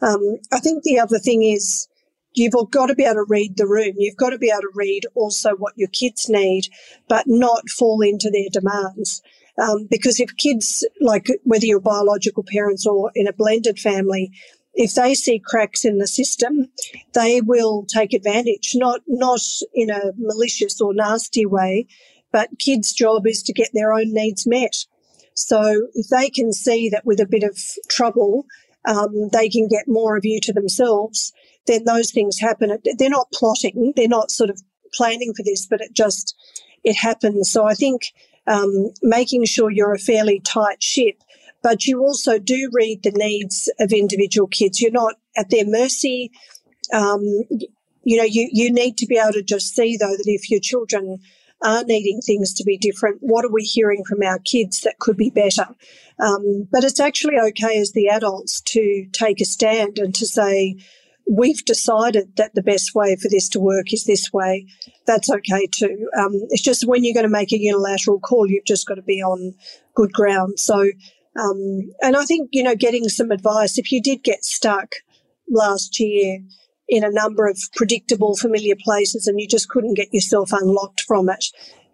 Um, 0.00 0.38
I 0.52 0.60
think 0.60 0.84
the 0.84 0.98
other 0.98 1.18
thing 1.18 1.42
is, 1.42 1.88
you've 2.34 2.54
got 2.70 2.86
to 2.86 2.94
be 2.94 3.04
able 3.04 3.14
to 3.14 3.24
read 3.28 3.56
the 3.56 3.66
room. 3.66 3.94
You've 3.96 4.16
got 4.16 4.30
to 4.30 4.38
be 4.38 4.50
able 4.50 4.62
to 4.62 4.70
read 4.74 5.02
also 5.14 5.56
what 5.56 5.74
your 5.76 5.88
kids 5.88 6.28
need, 6.28 6.68
but 7.08 7.24
not 7.26 7.68
fall 7.68 8.00
into 8.00 8.30
their 8.30 8.48
demands. 8.50 9.22
Um, 9.60 9.88
because 9.90 10.20
if 10.20 10.36
kids, 10.36 10.86
like 11.00 11.26
whether 11.44 11.66
you're 11.66 11.80
biological 11.80 12.44
parents 12.44 12.86
or 12.86 13.10
in 13.14 13.26
a 13.26 13.32
blended 13.32 13.78
family, 13.78 14.30
if 14.74 14.94
they 14.94 15.14
see 15.14 15.40
cracks 15.44 15.84
in 15.84 15.98
the 15.98 16.06
system, 16.06 16.68
they 17.12 17.40
will 17.40 17.84
take 17.86 18.12
advantage, 18.12 18.72
not, 18.74 19.00
not 19.08 19.40
in 19.74 19.90
a 19.90 20.12
malicious 20.16 20.80
or 20.80 20.94
nasty 20.94 21.44
way, 21.44 21.86
but 22.30 22.58
kids' 22.60 22.92
job 22.92 23.26
is 23.26 23.42
to 23.42 23.52
get 23.52 23.70
their 23.72 23.92
own 23.92 24.12
needs 24.14 24.46
met. 24.46 24.76
So 25.34 25.88
if 25.94 26.08
they 26.08 26.30
can 26.30 26.52
see 26.52 26.88
that 26.90 27.04
with 27.04 27.20
a 27.20 27.26
bit 27.26 27.42
of 27.42 27.58
trouble, 27.88 28.44
um, 28.84 29.28
they 29.32 29.48
can 29.48 29.68
get 29.68 29.88
more 29.88 30.16
of 30.16 30.24
you 30.24 30.40
to 30.42 30.52
themselves, 30.52 31.32
then 31.66 31.84
those 31.84 32.12
things 32.12 32.38
happen. 32.38 32.78
They're 32.98 33.10
not 33.10 33.32
plotting, 33.32 33.92
they're 33.96 34.08
not 34.08 34.30
sort 34.30 34.50
of 34.50 34.62
planning 34.94 35.32
for 35.36 35.42
this, 35.42 35.66
but 35.66 35.80
it 35.80 35.92
just 35.92 36.34
it 36.84 36.96
happens. 36.96 37.50
So 37.50 37.66
I 37.66 37.74
think 37.74 38.12
um, 38.48 38.90
making 39.02 39.44
sure 39.44 39.70
you're 39.70 39.94
a 39.94 39.98
fairly 39.98 40.40
tight 40.40 40.82
ship, 40.82 41.22
but 41.62 41.86
you 41.86 42.00
also 42.00 42.38
do 42.38 42.70
read 42.72 43.02
the 43.02 43.12
needs 43.12 43.70
of 43.78 43.92
individual 43.92 44.48
kids. 44.48 44.80
You're 44.80 44.90
not 44.90 45.16
at 45.36 45.50
their 45.50 45.66
mercy. 45.66 46.30
Um, 46.92 47.22
you 48.04 48.16
know, 48.16 48.24
you, 48.24 48.48
you 48.52 48.72
need 48.72 48.96
to 48.98 49.06
be 49.06 49.18
able 49.18 49.32
to 49.34 49.42
just 49.42 49.74
see 49.74 49.96
though 49.96 50.16
that 50.16 50.24
if 50.26 50.50
your 50.50 50.60
children 50.60 51.18
are 51.60 51.84
needing 51.84 52.20
things 52.20 52.54
to 52.54 52.64
be 52.64 52.78
different, 52.78 53.18
what 53.20 53.44
are 53.44 53.52
we 53.52 53.62
hearing 53.62 54.04
from 54.08 54.22
our 54.22 54.38
kids 54.38 54.80
that 54.82 54.98
could 54.98 55.16
be 55.16 55.30
better? 55.30 55.66
Um, 56.20 56.68
but 56.70 56.84
it's 56.84 57.00
actually 57.00 57.38
okay 57.38 57.78
as 57.78 57.92
the 57.92 58.08
adults 58.08 58.60
to 58.62 59.06
take 59.12 59.40
a 59.40 59.44
stand 59.44 59.98
and 59.98 60.14
to 60.14 60.26
say, 60.26 60.76
we've 61.28 61.64
decided 61.64 62.36
that 62.36 62.54
the 62.54 62.62
best 62.62 62.94
way 62.94 63.14
for 63.16 63.28
this 63.28 63.48
to 63.50 63.60
work 63.60 63.92
is 63.92 64.04
this 64.04 64.32
way. 64.32 64.66
That's 65.06 65.30
okay 65.30 65.66
too. 65.66 66.08
Um, 66.18 66.32
it's 66.48 66.62
just 66.62 66.86
when 66.86 67.04
you're 67.04 67.14
going 67.14 67.26
to 67.26 67.30
make 67.30 67.52
a 67.52 67.60
unilateral 67.60 68.18
call, 68.18 68.48
you've 68.48 68.64
just 68.64 68.86
got 68.86 68.94
to 68.94 69.02
be 69.02 69.22
on 69.22 69.54
good 69.94 70.12
ground. 70.12 70.58
So, 70.58 70.90
um, 71.38 71.90
and 72.00 72.16
I 72.16 72.24
think, 72.24 72.48
you 72.52 72.62
know, 72.62 72.74
getting 72.74 73.08
some 73.08 73.30
advice, 73.30 73.78
if 73.78 73.92
you 73.92 74.02
did 74.02 74.24
get 74.24 74.42
stuck 74.42 74.94
last 75.50 76.00
year 76.00 76.40
in 76.88 77.04
a 77.04 77.10
number 77.10 77.46
of 77.46 77.58
predictable, 77.76 78.34
familiar 78.34 78.76
places 78.82 79.26
and 79.26 79.38
you 79.38 79.46
just 79.46 79.68
couldn't 79.68 79.94
get 79.94 80.12
yourself 80.12 80.50
unlocked 80.52 81.02
from 81.02 81.28
it, 81.28 81.44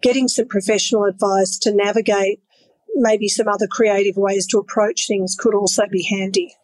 getting 0.01 0.29
some 0.29 0.47
professional 0.47 1.03
advice 1.03 1.57
to 1.59 1.75
navigate 1.75 2.39
maybe 2.97 3.27
some 3.27 3.49
other 3.49 3.67
creative 3.67 4.15
ways 4.15 4.47
to 4.47 4.57
approach 4.57 5.05
things 5.05 5.35
could 5.37 5.53
also 5.53 5.83
be 5.91 6.03
handy 6.03 6.55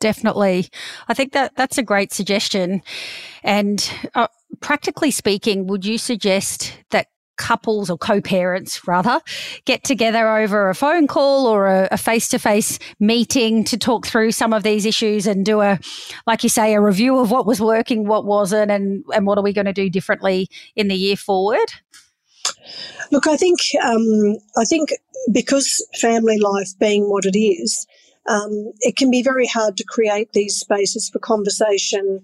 definitely. 0.00 0.68
I 1.08 1.14
think 1.14 1.32
that 1.32 1.56
that's 1.56 1.78
a 1.78 1.82
great 1.82 2.12
suggestion. 2.12 2.82
And 3.42 3.90
uh, 4.14 4.28
practically 4.60 5.10
speaking, 5.10 5.66
would 5.66 5.84
you 5.84 5.98
suggest 5.98 6.74
that 6.90 7.08
couples 7.38 7.88
or 7.88 7.96
co-parents 7.96 8.86
rather 8.86 9.20
get 9.64 9.84
together 9.84 10.36
over 10.36 10.68
a 10.68 10.74
phone 10.74 11.06
call 11.06 11.46
or 11.46 11.88
a, 11.90 11.96
face-to-face 11.96 12.78
meeting 13.00 13.64
to 13.64 13.78
talk 13.78 14.06
through 14.06 14.32
some 14.32 14.52
of 14.52 14.64
these 14.64 14.84
issues 14.84 15.26
and 15.26 15.46
do 15.46 15.60
a 15.60 15.78
like 16.26 16.42
you 16.42 16.48
say 16.48 16.74
a 16.74 16.80
review 16.80 17.18
of 17.18 17.30
what 17.30 17.46
was 17.46 17.60
working 17.60 18.06
what 18.06 18.24
wasn't 18.24 18.70
and 18.70 19.04
and 19.14 19.26
what 19.26 19.38
are 19.38 19.44
we 19.44 19.52
going 19.52 19.66
to 19.66 19.72
do 19.72 19.88
differently 19.88 20.48
in 20.74 20.88
the 20.88 20.94
year 20.94 21.16
forward 21.16 21.68
look 23.12 23.26
i 23.26 23.36
think 23.36 23.58
um, 23.84 24.36
i 24.56 24.64
think 24.64 24.90
because 25.32 25.86
family 26.00 26.38
life 26.38 26.70
being 26.80 27.08
what 27.08 27.24
it 27.24 27.38
is 27.38 27.86
um, 28.28 28.72
it 28.80 28.96
can 28.96 29.10
be 29.10 29.22
very 29.22 29.46
hard 29.46 29.76
to 29.76 29.84
create 29.84 30.32
these 30.32 30.56
spaces 30.56 31.08
for 31.08 31.18
conversation 31.18 32.20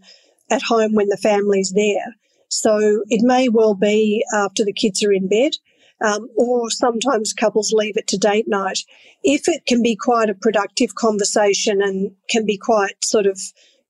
at 0.50 0.62
home 0.62 0.94
when 0.94 1.08
the 1.08 1.16
family's 1.16 1.73
there. 1.73 2.14
So 2.49 3.02
it 3.08 3.23
may 3.23 3.49
well 3.49 3.75
be 3.75 4.25
after 4.34 4.64
the 4.64 4.73
kids 4.73 5.02
are 5.02 5.12
in 5.12 5.28
bed, 5.28 5.52
um, 6.04 6.28
or 6.37 6.70
sometimes 6.70 7.32
couples 7.32 7.73
leave 7.73 7.96
it 7.96 8.06
to 8.08 8.18
date 8.18 8.46
night. 8.46 8.80
If 9.23 9.49
it 9.49 9.66
can 9.66 9.82
be 9.82 9.96
quite 9.96 10.28
a 10.28 10.34
productive 10.34 10.94
conversation 10.94 11.80
and 11.82 12.12
can 12.28 12.44
be 12.44 12.58
quite 12.58 13.02
sort 13.02 13.26
of 13.26 13.40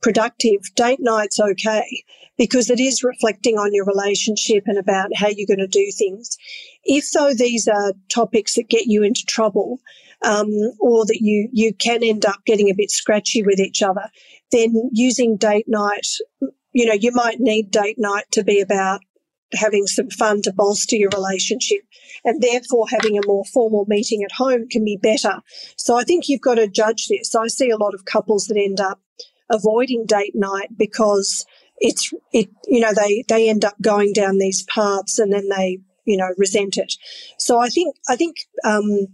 productive, 0.00 0.61
date 0.76 1.00
night's 1.00 1.40
okay 1.40 2.04
because 2.37 2.71
it 2.71 2.80
is 2.80 3.04
reflecting 3.04 3.56
on 3.56 3.73
your 3.73 3.85
relationship 3.85 4.64
and 4.66 4.78
about 4.78 5.11
how 5.16 5.28
you're 5.28 5.47
going 5.47 5.59
to 5.59 5.66
do 5.66 5.90
things. 5.97 6.37
If 6.85 7.11
though 7.12 7.35
these 7.35 7.69
are 7.69 7.93
topics 8.09 8.55
that 8.55 8.69
get 8.69 8.87
you 8.87 9.03
into 9.03 9.25
trouble, 9.26 9.81
um, 10.23 10.49
or 10.81 11.05
that 11.07 11.21
you 11.21 11.49
you 11.53 11.75
can 11.75 12.03
end 12.03 12.25
up 12.25 12.45
getting 12.47 12.71
a 12.71 12.75
bit 12.75 12.91
scratchy 12.91 13.43
with 13.43 13.61
each 13.61 13.83
other, 13.83 14.11
then 14.53 14.91
using 14.93 15.37
date 15.37 15.67
night, 15.69 16.07
you 16.73 16.87
know, 16.87 16.95
you 16.95 17.12
might 17.12 17.41
need 17.41 17.71
date 17.71 17.97
night 17.99 18.25
to 18.33 18.43
be 18.43 18.61
about 18.61 19.00
having 19.53 19.87
some 19.87 20.11
fun 20.11 20.43
to 20.43 20.53
bolster 20.53 20.97
your 20.97 21.11
relationship 21.14 21.81
and 22.25 22.43
therefore 22.43 22.87
having 22.88 23.17
a 23.17 23.26
more 23.26 23.45
formal 23.45 23.85
meeting 23.87 24.25
at 24.25 24.33
home 24.33 24.69
can 24.69 24.85
be 24.85 24.97
better. 24.97 25.41
So 25.76 25.97
I 25.97 26.03
think 26.03 26.29
you've 26.29 26.41
got 26.41 26.57
to 26.57 26.67
judge 26.67 27.07
this. 27.09 27.35
I 27.35 27.47
see 27.47 27.71
a 27.71 27.76
lot 27.76 27.95
of 27.95 28.05
couples 28.05 28.47
that 28.47 28.59
end 28.59 28.81
up 28.81 29.00
avoiding 29.50 30.07
date 30.07 30.35
night 30.35 30.71
because 30.76 31.45
it's 31.79 32.12
it 32.33 32.49
you 32.67 32.81
know 32.81 32.93
they 32.95 33.25
they 33.29 33.49
end 33.49 33.64
up 33.64 33.75
going 33.83 34.12
down 34.12 34.38
these 34.38 34.64
paths 34.64 35.19
and 35.19 35.33
then 35.33 35.49
they 35.49 35.79
you 36.04 36.16
know 36.16 36.30
resent 36.37 36.76
it. 36.76 36.94
So 37.38 37.58
I 37.58 37.68
think 37.68 37.96
I 38.08 38.16
think 38.16 38.37
um, 38.64 39.06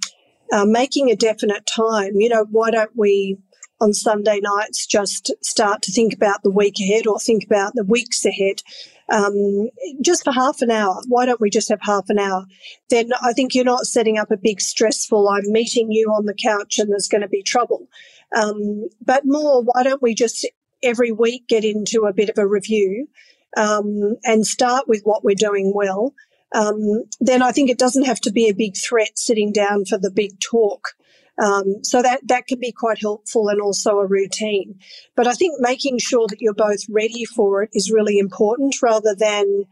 uh, 0.52 0.64
making 0.64 1.10
a 1.10 1.16
definite 1.16 1.66
time. 1.66 2.14
You 2.14 2.28
know, 2.28 2.46
why 2.50 2.70
don't 2.70 2.92
we 2.96 3.38
on 3.80 3.94
Sunday 3.94 4.40
nights 4.40 4.86
just 4.86 5.32
start 5.42 5.82
to 5.82 5.92
think 5.92 6.12
about 6.12 6.42
the 6.42 6.50
week 6.50 6.74
ahead 6.80 7.06
or 7.06 7.18
think 7.18 7.44
about 7.44 7.72
the 7.74 7.84
weeks 7.84 8.24
ahead? 8.24 8.62
Um, 9.08 9.70
just 10.00 10.22
for 10.22 10.32
half 10.32 10.62
an 10.62 10.70
hour. 10.70 11.02
Why 11.08 11.26
don't 11.26 11.40
we 11.40 11.50
just 11.50 11.68
have 11.68 11.80
half 11.82 12.04
an 12.10 12.18
hour? 12.18 12.44
Then 12.90 13.10
I 13.22 13.32
think 13.32 13.54
you're 13.54 13.64
not 13.64 13.86
setting 13.86 14.18
up 14.18 14.30
a 14.30 14.36
big 14.36 14.60
stressful, 14.60 15.28
I'm 15.28 15.50
meeting 15.50 15.90
you 15.90 16.12
on 16.16 16.26
the 16.26 16.34
couch 16.34 16.78
and 16.78 16.92
there's 16.92 17.08
going 17.08 17.22
to 17.22 17.28
be 17.28 17.42
trouble. 17.42 17.88
Um, 18.36 18.88
but 19.04 19.22
more, 19.24 19.62
why 19.62 19.82
don't 19.82 20.02
we 20.02 20.14
just 20.14 20.46
every 20.82 21.10
week 21.10 21.48
get 21.48 21.64
into 21.64 22.04
a 22.04 22.12
bit 22.12 22.30
of 22.30 22.38
a 22.38 22.46
review 22.46 23.08
um, 23.56 24.16
and 24.24 24.46
start 24.46 24.86
with 24.86 25.02
what 25.02 25.24
we're 25.24 25.34
doing 25.34 25.72
well 25.74 26.14
um, 26.52 27.04
then 27.20 27.42
I 27.42 27.52
think 27.52 27.70
it 27.70 27.78
doesn't 27.78 28.06
have 28.06 28.20
to 28.22 28.32
be 28.32 28.48
a 28.48 28.54
big 28.54 28.76
threat 28.76 29.18
sitting 29.18 29.52
down 29.52 29.84
for 29.84 29.98
the 29.98 30.10
big 30.10 30.38
talk. 30.40 30.94
Um, 31.42 31.82
so 31.82 32.02
that 32.02 32.20
that 32.28 32.46
can 32.46 32.60
be 32.60 32.72
quite 32.72 32.98
helpful 33.00 33.48
and 33.48 33.62
also 33.62 33.98
a 33.98 34.06
routine. 34.06 34.78
But 35.16 35.26
I 35.26 35.32
think 35.32 35.54
making 35.58 35.98
sure 35.98 36.26
that 36.28 36.40
you're 36.40 36.52
both 36.52 36.80
ready 36.90 37.24
for 37.24 37.62
it 37.62 37.70
is 37.72 37.90
really 37.90 38.18
important, 38.18 38.76
rather 38.82 39.14
than 39.14 39.64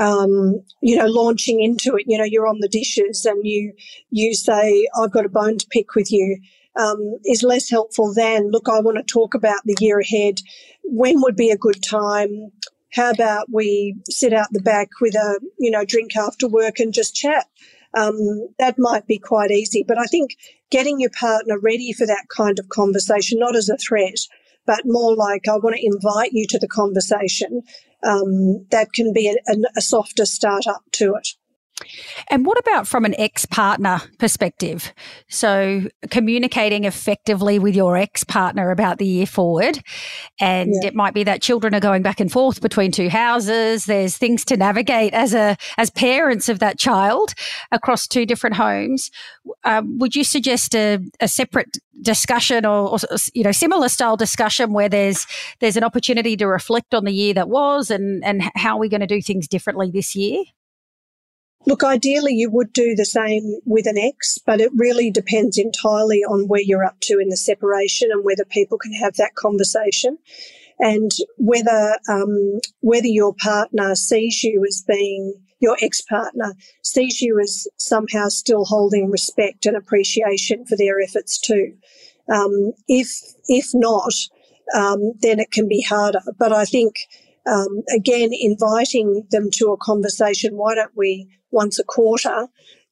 um, 0.00 0.62
you 0.80 0.96
know 0.96 1.06
launching 1.06 1.62
into 1.62 1.96
it. 1.96 2.04
You 2.08 2.18
know, 2.18 2.24
you're 2.24 2.48
on 2.48 2.60
the 2.60 2.68
dishes 2.68 3.24
and 3.24 3.46
you 3.46 3.74
you 4.10 4.34
say, 4.34 4.86
"I've 4.98 5.12
got 5.12 5.26
a 5.26 5.30
bone 5.30 5.58
to 5.58 5.66
pick 5.70 5.94
with 5.94 6.10
you." 6.10 6.38
Um, 6.76 7.18
is 7.24 7.42
less 7.42 7.68
helpful 7.70 8.12
than 8.14 8.50
look. 8.50 8.68
I 8.68 8.80
want 8.80 8.98
to 8.98 9.04
talk 9.04 9.34
about 9.34 9.60
the 9.64 9.76
year 9.80 10.00
ahead. 10.00 10.40
When 10.84 11.20
would 11.22 11.36
be 11.36 11.50
a 11.50 11.56
good 11.56 11.82
time? 11.82 12.52
How 12.92 13.10
about 13.10 13.48
we 13.52 13.96
sit 14.08 14.32
out 14.32 14.48
the 14.50 14.62
back 14.62 14.88
with 15.00 15.14
a 15.14 15.40
you 15.58 15.70
know 15.70 15.84
drink 15.84 16.16
after 16.16 16.48
work 16.48 16.78
and 16.78 16.92
just 16.92 17.14
chat? 17.14 17.46
Um, 17.94 18.48
that 18.58 18.78
might 18.78 19.06
be 19.06 19.18
quite 19.18 19.50
easy 19.50 19.82
but 19.88 19.98
i 19.98 20.04
think 20.04 20.36
getting 20.70 21.00
your 21.00 21.10
partner 21.10 21.58
ready 21.58 21.94
for 21.94 22.06
that 22.06 22.26
kind 22.28 22.58
of 22.58 22.68
conversation 22.68 23.38
not 23.38 23.56
as 23.56 23.70
a 23.70 23.78
threat 23.78 24.26
but 24.66 24.82
more 24.84 25.16
like 25.16 25.48
i 25.48 25.56
want 25.56 25.74
to 25.74 25.86
invite 25.86 26.32
you 26.32 26.46
to 26.48 26.58
the 26.58 26.68
conversation 26.68 27.62
um, 28.02 28.66
that 28.70 28.92
can 28.92 29.14
be 29.14 29.28
a, 29.28 29.36
a, 29.50 29.56
a 29.78 29.80
softer 29.80 30.26
start 30.26 30.66
up 30.66 30.82
to 30.92 31.14
it 31.14 31.28
And 32.28 32.44
what 32.44 32.58
about 32.58 32.88
from 32.88 33.04
an 33.04 33.14
ex 33.18 33.46
partner 33.46 34.00
perspective? 34.18 34.92
So, 35.28 35.82
communicating 36.10 36.84
effectively 36.84 37.58
with 37.58 37.74
your 37.74 37.96
ex 37.96 38.24
partner 38.24 38.70
about 38.70 38.98
the 38.98 39.06
year 39.06 39.26
forward. 39.26 39.80
And 40.40 40.74
yeah. 40.82 40.88
it 40.88 40.94
might 40.94 41.14
be 41.14 41.24
that 41.24 41.40
children 41.40 41.74
are 41.74 41.80
going 41.80 42.02
back 42.02 42.20
and 42.20 42.30
forth 42.30 42.60
between 42.60 42.90
two 42.90 43.08
houses. 43.08 43.86
There's 43.86 44.16
things 44.16 44.44
to 44.46 44.56
navigate 44.56 45.14
as 45.14 45.34
a 45.34 45.56
as 45.76 45.90
parents 45.90 46.48
of 46.48 46.58
that 46.58 46.78
child 46.78 47.34
across 47.70 48.06
two 48.06 48.26
different 48.26 48.56
homes. 48.56 49.10
Um, 49.64 49.98
would 49.98 50.16
you 50.16 50.24
suggest 50.24 50.74
a, 50.74 50.98
a 51.20 51.28
separate 51.28 51.78
discussion 52.02 52.64
or, 52.64 52.90
or, 52.90 52.98
you 53.34 53.42
know 53.42 53.52
similar 53.52 53.88
style 53.88 54.16
discussion 54.16 54.72
where 54.72 54.88
there's 54.88 55.26
there's 55.60 55.76
an 55.76 55.84
opportunity 55.84 56.36
to 56.36 56.46
reflect 56.46 56.94
on 56.94 57.04
the 57.04 57.12
year 57.12 57.34
that 57.34 57.48
was 57.48 57.90
and 57.90 58.24
and 58.24 58.42
how 58.54 58.78
we're 58.78 58.90
going 58.90 59.00
to 59.00 59.06
do 59.06 59.22
things 59.22 59.48
differently 59.48 59.90
this 59.90 60.14
year? 60.14 60.44
Look, 61.66 61.84
ideally, 61.84 62.34
you 62.34 62.50
would 62.50 62.72
do 62.72 62.94
the 62.94 63.04
same 63.04 63.58
with 63.66 63.86
an 63.86 63.98
ex, 63.98 64.38
but 64.38 64.60
it 64.60 64.70
really 64.74 65.10
depends 65.10 65.58
entirely 65.58 66.24
on 66.24 66.48
where 66.48 66.62
you're 66.62 66.84
up 66.84 67.00
to 67.02 67.18
in 67.18 67.28
the 67.28 67.36
separation 67.36 68.10
and 68.10 68.24
whether 68.24 68.44
people 68.44 68.78
can 68.78 68.92
have 68.92 69.16
that 69.16 69.34
conversation, 69.34 70.18
and 70.78 71.10
whether 71.36 71.98
um, 72.08 72.60
whether 72.80 73.08
your 73.08 73.34
partner 73.34 73.94
sees 73.94 74.42
you 74.42 74.64
as 74.66 74.84
being 74.86 75.34
your 75.60 75.76
ex 75.82 76.00
partner 76.00 76.54
sees 76.82 77.20
you 77.20 77.40
as 77.40 77.66
somehow 77.76 78.28
still 78.28 78.64
holding 78.64 79.10
respect 79.10 79.66
and 79.66 79.76
appreciation 79.76 80.64
for 80.64 80.76
their 80.76 81.00
efforts 81.00 81.38
too. 81.38 81.74
Um, 82.32 82.72
if 82.86 83.10
if 83.48 83.70
not, 83.74 84.12
um, 84.74 85.12
then 85.20 85.40
it 85.40 85.50
can 85.50 85.68
be 85.68 85.82
harder. 85.82 86.20
But 86.38 86.52
I 86.52 86.64
think 86.64 86.94
um, 87.48 87.82
again, 87.94 88.30
inviting 88.32 89.26
them 89.30 89.48
to 89.54 89.72
a 89.72 89.76
conversation. 89.76 90.56
Why 90.56 90.74
don't 90.74 90.96
we 90.96 91.28
once 91.50 91.78
a 91.78 91.84
quarter 91.84 92.48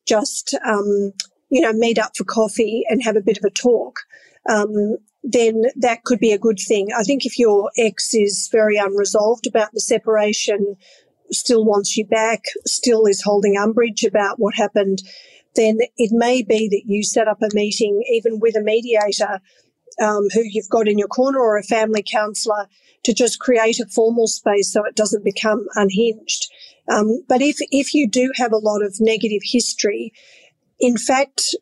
just, 0.06 0.54
um, 0.66 1.12
you 1.50 1.60
know, 1.60 1.72
meet 1.72 1.98
up 1.98 2.12
for 2.16 2.24
coffee 2.24 2.84
and 2.88 3.02
have 3.02 3.16
a 3.16 3.20
bit 3.20 3.38
of 3.38 3.44
a 3.44 3.50
talk? 3.50 3.98
Um, 4.48 4.96
then 5.22 5.64
that 5.76 6.04
could 6.04 6.20
be 6.20 6.32
a 6.32 6.38
good 6.38 6.58
thing. 6.66 6.88
I 6.96 7.02
think 7.02 7.26
if 7.26 7.38
your 7.38 7.70
ex 7.76 8.14
is 8.14 8.48
very 8.52 8.76
unresolved 8.76 9.46
about 9.46 9.72
the 9.72 9.80
separation, 9.80 10.76
still 11.32 11.64
wants 11.64 11.96
you 11.96 12.06
back, 12.06 12.44
still 12.64 13.06
is 13.06 13.22
holding 13.22 13.56
umbrage 13.56 14.04
about 14.04 14.38
what 14.38 14.54
happened, 14.54 15.02
then 15.56 15.78
it 15.96 16.10
may 16.12 16.42
be 16.42 16.68
that 16.68 16.82
you 16.86 17.02
set 17.02 17.28
up 17.28 17.42
a 17.42 17.48
meeting 17.54 18.02
even 18.10 18.38
with 18.38 18.56
a 18.56 18.62
mediator 18.62 19.40
um, 20.02 20.26
who 20.34 20.42
you've 20.44 20.68
got 20.70 20.88
in 20.88 20.98
your 20.98 21.08
corner 21.08 21.38
or 21.38 21.56
a 21.56 21.62
family 21.62 22.04
counsellor 22.10 22.68
to 23.04 23.14
just 23.14 23.38
create 23.38 23.80
a 23.80 23.86
formal 23.86 24.26
space 24.26 24.72
so 24.72 24.84
it 24.84 24.96
doesn't 24.96 25.24
become 25.24 25.66
unhinged. 25.74 26.50
Um, 26.88 27.22
but 27.28 27.42
if 27.42 27.56
if 27.70 27.94
you 27.94 28.08
do 28.08 28.32
have 28.36 28.52
a 28.52 28.58
lot 28.58 28.82
of 28.82 28.96
negative 29.00 29.42
history, 29.44 30.12
in 30.78 30.96
fact, 30.96 31.54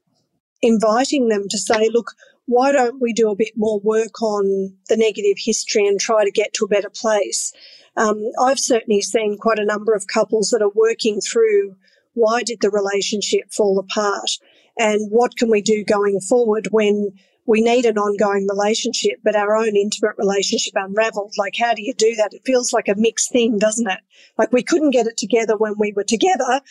inviting 0.61 1.29
them 1.29 1.47
to 1.49 1.59
say, 1.59 1.89
look, 1.93 2.13
why 2.47 2.73
don't 2.73 3.01
we 3.01 3.13
do 3.13 3.31
a 3.31 3.37
bit 3.37 3.53
more 3.57 3.81
work 3.81 4.21
on 4.23 4.77
the 4.89 4.97
negative 4.97 5.37
history 5.39 5.87
and 5.87 5.99
try 5.99 6.25
to 6.25 6.31
get 6.31 6.53
to 6.55 6.65
a 6.65 6.69
better 6.69 6.91
place? 6.91 7.53
Um, 7.97 8.31
I've 8.41 8.59
certainly 8.59 9.01
seen 9.01 9.39
quite 9.39 9.59
a 9.59 9.65
number 9.65 9.95
of 9.95 10.07
couples 10.07 10.51
that 10.51 10.63
are 10.63 10.73
working 10.75 11.21
through 11.21 11.77
why 12.15 12.43
did 12.43 12.61
the 12.61 12.71
relationship 12.71 13.53
fall 13.53 13.79
apart 13.79 14.31
and 14.77 15.11
what 15.11 15.37
can 15.37 15.51
we 15.51 15.63
do 15.63 15.85
going 15.85 16.21
forward 16.21 16.69
when 16.71 17.13
we 17.47 17.61
need 17.61 17.85
an 17.85 17.99
ongoing 17.99 18.47
relationship, 18.49 19.19
but 19.23 19.37
our 19.37 19.55
own 19.57 19.77
intimate 19.77 20.17
relationship 20.17 20.73
unraveled. 20.77 21.35
Like, 21.37 21.55
how 21.59 21.75
do 21.75 21.83
you 21.83 21.93
do 21.93 22.15
that? 22.17 22.33
It 22.33 22.43
feels 22.47 22.73
like 22.73 22.89
a 22.89 22.95
mixed 22.97 23.31
thing, 23.31 23.59
doesn't 23.59 23.91
it? 23.91 24.01
Like, 24.39 24.53
we 24.53 24.63
couldn't 24.63 24.93
get 24.93 25.07
it 25.07 25.17
together 25.17 25.57
when 25.57 25.75
we 25.79 25.93
were 25.95 26.05
together. 26.05 26.63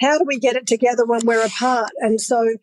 How 0.00 0.18
do 0.18 0.24
we 0.26 0.38
get 0.38 0.56
it 0.56 0.66
together 0.66 1.04
when 1.04 1.20
we're 1.24 1.44
apart? 1.44 1.90
And 1.98 2.20
so, 2.20 2.56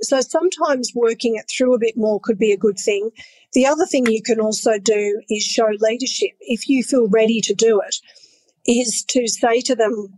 so 0.00 0.20
sometimes 0.20 0.92
working 0.94 1.36
it 1.36 1.50
through 1.50 1.74
a 1.74 1.78
bit 1.78 1.96
more 1.96 2.20
could 2.22 2.38
be 2.38 2.52
a 2.52 2.58
good 2.58 2.78
thing. 2.78 3.10
The 3.52 3.66
other 3.66 3.86
thing 3.86 4.06
you 4.06 4.22
can 4.22 4.40
also 4.40 4.78
do 4.78 5.22
is 5.28 5.42
show 5.42 5.68
leadership. 5.80 6.30
If 6.40 6.68
you 6.68 6.82
feel 6.82 7.08
ready 7.08 7.40
to 7.42 7.54
do 7.54 7.80
it, 7.86 7.96
is 8.66 9.04
to 9.08 9.28
say 9.28 9.60
to 9.60 9.74
them, 9.74 10.08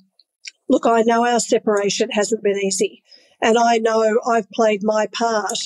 look, 0.68 0.86
I 0.86 1.02
know 1.02 1.26
our 1.26 1.40
separation 1.40 2.10
hasn't 2.10 2.42
been 2.42 2.58
easy. 2.58 3.02
And 3.40 3.56
I 3.58 3.78
know 3.78 4.18
I've 4.26 4.50
played 4.50 4.82
my 4.82 5.06
part 5.06 5.58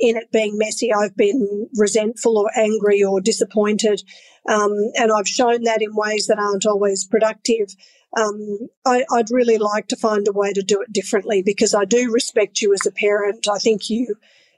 in 0.00 0.16
it 0.16 0.30
being 0.32 0.56
messy. 0.56 0.92
I've 0.92 1.16
been 1.16 1.68
resentful 1.76 2.38
or 2.38 2.50
angry 2.56 3.02
or 3.02 3.20
disappointed. 3.20 4.02
Um, 4.48 4.72
and 4.96 5.12
I've 5.12 5.28
shown 5.28 5.64
that 5.64 5.82
in 5.82 5.94
ways 5.94 6.26
that 6.26 6.38
aren't 6.38 6.66
always 6.66 7.04
productive. 7.04 7.68
Um, 8.16 8.68
I, 8.86 9.04
would 9.10 9.30
really 9.30 9.58
like 9.58 9.88
to 9.88 9.96
find 9.96 10.26
a 10.26 10.32
way 10.32 10.52
to 10.52 10.62
do 10.62 10.80
it 10.80 10.92
differently 10.92 11.42
because 11.44 11.74
I 11.74 11.84
do 11.84 12.10
respect 12.10 12.60
you 12.60 12.72
as 12.72 12.86
a 12.86 12.92
parent. 12.92 13.46
I 13.48 13.58
think 13.58 13.90
you 13.90 14.14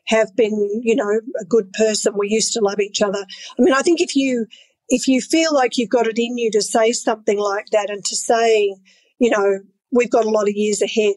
have 0.06 0.34
been, 0.36 0.80
you 0.82 0.94
know, 0.94 1.20
a 1.40 1.44
good 1.44 1.72
person. 1.72 2.14
We 2.16 2.28
used 2.28 2.52
to 2.52 2.60
love 2.60 2.80
each 2.80 3.02
other. 3.02 3.24
I 3.58 3.62
mean, 3.62 3.74
I 3.74 3.82
think 3.82 4.00
if 4.00 4.14
you 4.14 4.46
if 4.88 5.06
you 5.06 5.20
feel 5.20 5.54
like 5.54 5.78
you've 5.78 5.90
got 5.90 6.08
it 6.08 6.18
in 6.18 6.36
you 6.36 6.50
to 6.50 6.62
say 6.62 6.92
something 6.92 7.38
like 7.38 7.66
that 7.70 7.90
and 7.90 8.04
to 8.04 8.16
say, 8.16 8.74
you 9.18 9.30
know, 9.30 9.60
we've 9.92 10.10
got 10.10 10.24
a 10.24 10.30
lot 10.30 10.48
of 10.48 10.54
years 10.56 10.82
ahead 10.82 11.14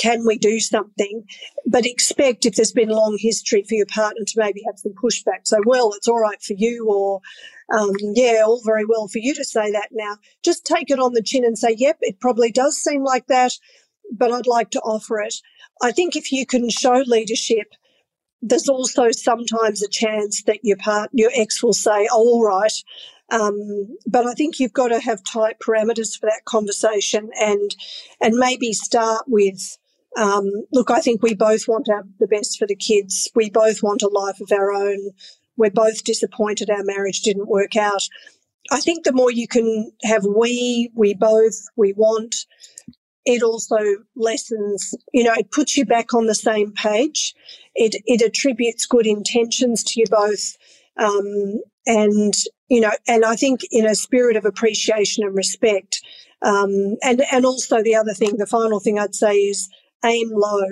can 0.00 0.24
we 0.26 0.38
do 0.38 0.58
something? 0.58 1.24
But 1.66 1.86
expect 1.86 2.46
if 2.46 2.56
there's 2.56 2.72
been 2.72 2.90
a 2.90 2.96
long 2.96 3.18
history 3.18 3.64
for 3.68 3.74
your 3.74 3.86
partner 3.86 4.24
to 4.26 4.34
maybe 4.38 4.62
have 4.66 4.78
some 4.78 4.92
pushback. 4.92 5.44
So, 5.44 5.58
well, 5.66 5.92
it's 5.94 6.08
all 6.08 6.20
right 6.20 6.42
for 6.42 6.54
you, 6.54 6.86
or 6.88 7.20
um, 7.76 7.92
yeah, 8.14 8.42
all 8.44 8.62
very 8.64 8.84
well 8.86 9.08
for 9.08 9.18
you 9.18 9.34
to 9.34 9.44
say 9.44 9.70
that 9.72 9.88
now. 9.92 10.16
Just 10.42 10.64
take 10.64 10.90
it 10.90 10.98
on 10.98 11.12
the 11.12 11.22
chin 11.22 11.44
and 11.44 11.58
say, 11.58 11.74
yep, 11.76 11.98
it 12.00 12.18
probably 12.20 12.50
does 12.50 12.76
seem 12.76 13.04
like 13.04 13.26
that, 13.26 13.52
but 14.10 14.32
I'd 14.32 14.46
like 14.46 14.70
to 14.70 14.80
offer 14.80 15.20
it. 15.20 15.34
I 15.82 15.92
think 15.92 16.16
if 16.16 16.32
you 16.32 16.46
can 16.46 16.70
show 16.70 17.02
leadership, 17.06 17.74
there's 18.42 18.68
also 18.68 19.10
sometimes 19.10 19.82
a 19.82 19.88
chance 19.88 20.42
that 20.44 20.60
your 20.62 20.78
part, 20.78 21.10
your 21.12 21.30
ex 21.34 21.62
will 21.62 21.74
say, 21.74 22.08
oh, 22.10 22.26
all 22.26 22.44
right. 22.44 22.72
Um, 23.30 23.96
but 24.06 24.26
I 24.26 24.34
think 24.34 24.58
you've 24.58 24.72
got 24.72 24.88
to 24.88 24.98
have 24.98 25.22
tight 25.22 25.56
parameters 25.64 26.18
for 26.18 26.26
that 26.26 26.44
conversation 26.46 27.30
and 27.38 27.76
and 28.20 28.34
maybe 28.34 28.72
start 28.72 29.24
with 29.28 29.78
um, 30.16 30.44
look, 30.72 30.90
I 30.90 31.00
think 31.00 31.22
we 31.22 31.34
both 31.34 31.68
want 31.68 31.88
our, 31.88 32.04
the 32.18 32.26
best 32.26 32.58
for 32.58 32.66
the 32.66 32.76
kids. 32.76 33.30
We 33.34 33.50
both 33.50 33.82
want 33.82 34.02
a 34.02 34.08
life 34.08 34.40
of 34.40 34.50
our 34.52 34.72
own. 34.72 35.10
We're 35.56 35.70
both 35.70 36.04
disappointed 36.04 36.70
our 36.70 36.82
marriage 36.82 37.20
didn't 37.22 37.48
work 37.48 37.76
out. 37.76 38.02
I 38.70 38.80
think 38.80 39.04
the 39.04 39.12
more 39.12 39.30
you 39.30 39.48
can 39.48 39.90
have 40.04 40.24
we, 40.24 40.90
we 40.94 41.14
both, 41.14 41.54
we 41.76 41.92
want, 41.92 42.34
it 43.24 43.42
also 43.42 43.76
lessens, 44.16 44.94
you 45.12 45.24
know, 45.24 45.34
it 45.34 45.50
puts 45.50 45.76
you 45.76 45.84
back 45.84 46.14
on 46.14 46.26
the 46.26 46.34
same 46.34 46.72
page. 46.72 47.34
It, 47.74 47.94
it 48.06 48.22
attributes 48.22 48.86
good 48.86 49.06
intentions 49.06 49.84
to 49.84 50.00
you 50.00 50.06
both. 50.10 50.56
Um, 50.96 51.60
and, 51.86 52.34
you 52.68 52.80
know, 52.80 52.92
and 53.06 53.24
I 53.24 53.36
think 53.36 53.60
in 53.70 53.86
a 53.86 53.94
spirit 53.94 54.36
of 54.36 54.44
appreciation 54.44 55.24
and 55.24 55.36
respect. 55.36 56.00
Um, 56.42 56.96
and, 57.02 57.22
and 57.30 57.44
also 57.44 57.82
the 57.82 57.94
other 57.94 58.14
thing, 58.14 58.36
the 58.36 58.46
final 58.46 58.80
thing 58.80 58.98
I'd 58.98 59.14
say 59.14 59.34
is 59.34 59.68
aim 60.04 60.30
low. 60.32 60.66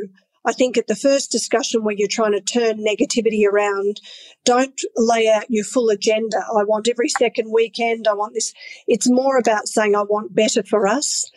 I 0.45 0.53
think 0.53 0.79
at 0.79 0.87
the 0.87 0.97
first 0.97 1.31
discussion 1.31 1.85
where 1.85 1.95
you're 1.95 2.09
trying 2.09 2.33
to 2.33 2.41
turn 2.41 2.79
negativity 2.79 3.47
around, 3.47 4.01
don't 4.45 4.81
lay 4.97 5.29
out 5.29 5.51
your 5.51 5.65
full 5.65 5.91
agenda. 5.91 6.39
I 6.39 6.65
want 6.65 6.89
every 6.89 7.09
second 7.11 7.53
weekend. 7.53 8.09
I 8.09 8.15
want 8.15 8.35
this. 8.35 8.55
It's 8.87 9.11
more 9.11 9.37
about 9.37 9.69
saying, 9.69 9.95
I 9.95 10.03
want 10.03 10.35
better 10.35 10.63
for 10.63 10.87
us. 10.87 11.31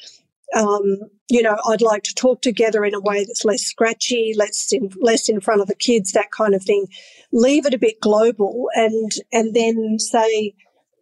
Um, 0.55 0.99
you 1.29 1.41
know, 1.41 1.57
I'd 1.67 1.81
like 1.81 2.03
to 2.03 2.15
talk 2.15 2.41
together 2.41 2.85
in 2.85 2.93
a 2.93 3.01
way 3.01 3.25
that's 3.25 3.45
less 3.45 3.61
scratchy, 3.61 4.33
less 4.37 4.71
in, 4.71 4.91
less 5.01 5.29
in 5.29 5.41
front 5.41 5.61
of 5.61 5.67
the 5.67 5.75
kids, 5.75 6.11
that 6.11 6.31
kind 6.31 6.53
of 6.53 6.63
thing. 6.63 6.87
Leave 7.31 7.65
it 7.65 7.73
a 7.73 7.79
bit 7.79 7.99
global 8.01 8.69
and, 8.75 9.11
and 9.31 9.53
then 9.53 9.97
say, 9.97 10.53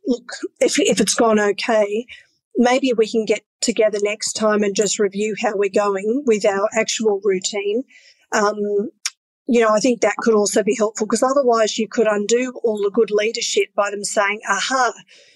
look, 0.08 0.32
if, 0.60 0.80
if 0.80 1.00
it's 1.00 1.16
gone 1.16 1.40
okay, 1.40 2.06
maybe 2.58 2.92
we 2.96 3.08
can 3.08 3.26
get 3.26 3.42
together 3.62 3.98
next 4.02 4.34
time 4.34 4.64
and 4.64 4.76
just 4.76 5.00
review 5.00 5.36
how 5.42 5.56
we're 5.56 5.70
going 5.70 6.24
with 6.26 6.46
our 6.46 6.70
actual 6.78 7.20
routine. 7.24 7.84
Um, 8.32 8.90
you 9.48 9.62
know, 9.62 9.70
I 9.70 9.80
think 9.80 10.02
that 10.02 10.18
could 10.18 10.36
also 10.36 10.64
be 10.64 10.76
helpful 10.78 11.08
because 11.08 11.24
otherwise 11.24 11.78
you 11.78 11.88
could 11.88 12.08
undo 12.08 12.54
all 12.64 12.78
the 12.78 12.92
good 12.92 13.10
leadership 13.12 13.70
by 13.76 13.90
them 13.90 14.04
saying, 14.04 14.42
aha, 14.48 14.94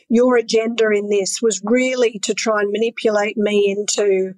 your 0.08 0.38
agenda 0.38 0.90
in 0.92 1.10
this 1.10 1.42
was 1.42 1.62
really 1.64 2.20
to 2.20 2.34
try 2.36 2.62
and 2.62 2.72
manipulate 2.72 3.38
me 3.38 3.76
into, 3.76 4.34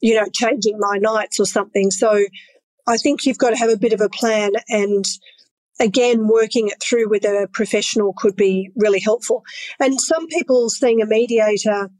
you 0.00 0.14
know, 0.14 0.26
changing 0.32 0.78
my 0.78 0.96
nights 0.96 1.38
or 1.38 1.44
something. 1.44 1.90
So 1.90 2.24
I 2.86 2.96
think 2.96 3.26
you've 3.26 3.38
got 3.38 3.50
to 3.50 3.58
have 3.58 3.70
a 3.70 3.76
bit 3.76 3.92
of 3.92 4.00
a 4.00 4.08
plan 4.08 4.52
and 4.68 5.04
again, 5.80 6.28
working 6.28 6.68
it 6.68 6.82
through 6.82 7.08
with 7.08 7.24
a 7.24 7.48
professional 7.52 8.12
could 8.16 8.36
be 8.36 8.70
really 8.76 9.00
helpful. 9.00 9.42
And 9.80 10.00
some 10.00 10.26
people 10.28 10.68
seeing 10.68 11.02
a 11.02 11.06
mediator 11.06 11.90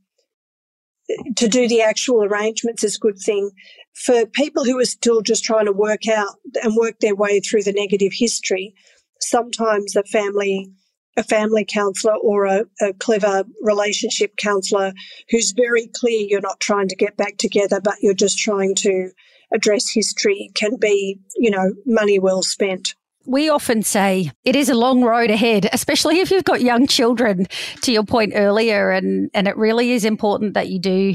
to 1.37 1.49
do 1.49 1.69
the 1.69 1.83
actual 1.83 2.25
arrangements 2.25 2.85
is 2.85 2.97
a 2.97 3.01
good 3.01 3.19
thing. 3.19 3.51
For 3.95 4.27
people 4.27 4.65
who 4.65 4.79
are 4.81 4.85
still 4.85 5.21
just 5.21 5.45
trying 5.45 5.67
to 5.67 5.73
work 5.73 6.09
out 6.09 6.37
and 6.63 6.77
work 6.77 7.01
their 7.01 7.15
way 7.15 7.41
through 7.41 7.65
the 7.65 7.73
negative 7.73 8.13
history, 8.15 8.75
sometimes 9.21 9.97
a 9.97 10.05
family 10.05 10.71
a 11.17 11.25
family 11.25 11.65
counsellor 11.69 12.15
or 12.23 12.47
a, 12.47 12.65
a 12.81 12.93
clever 12.95 13.45
relationship 13.63 14.37
counsellor 14.37 14.93
who's 15.29 15.53
very 15.53 15.91
clear 15.97 16.21
you're 16.21 16.41
not 16.41 16.61
trying 16.61 16.89
to 16.89 16.97
get 16.97 17.17
back 17.17 17.37
together, 17.37 17.81
but 17.81 17.97
you're 18.01 18.15
just 18.15 18.39
trying 18.39 18.75
to 18.77 19.11
address 19.53 19.91
history 19.91 20.51
can 20.55 20.77
be, 20.77 21.19
you 21.37 21.51
know, 21.51 21.75
money 21.85 22.19
well 22.19 22.43
spent. 22.43 22.95
We 23.31 23.49
often 23.49 23.85
say 23.85 24.33
it 24.43 24.57
is 24.57 24.69
a 24.69 24.75
long 24.75 25.05
road 25.05 25.31
ahead, 25.31 25.69
especially 25.73 26.19
if 26.19 26.33
you've 26.33 26.43
got 26.43 26.63
young 26.63 26.89
children, 26.89 27.47
to 27.83 27.93
your 27.93 28.03
point 28.03 28.33
earlier. 28.35 28.91
And, 28.91 29.31
and 29.33 29.47
it 29.47 29.57
really 29.57 29.93
is 29.93 30.05
important 30.05 30.55
that 30.55 30.69
you 30.69 30.81
do 30.81 31.15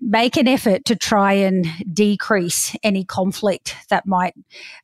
make 0.00 0.36
an 0.36 0.46
effort 0.46 0.84
to 0.84 0.94
try 0.94 1.32
and 1.32 1.66
decrease 1.92 2.76
any 2.84 3.04
conflict 3.04 3.74
that 3.90 4.06
might, 4.06 4.34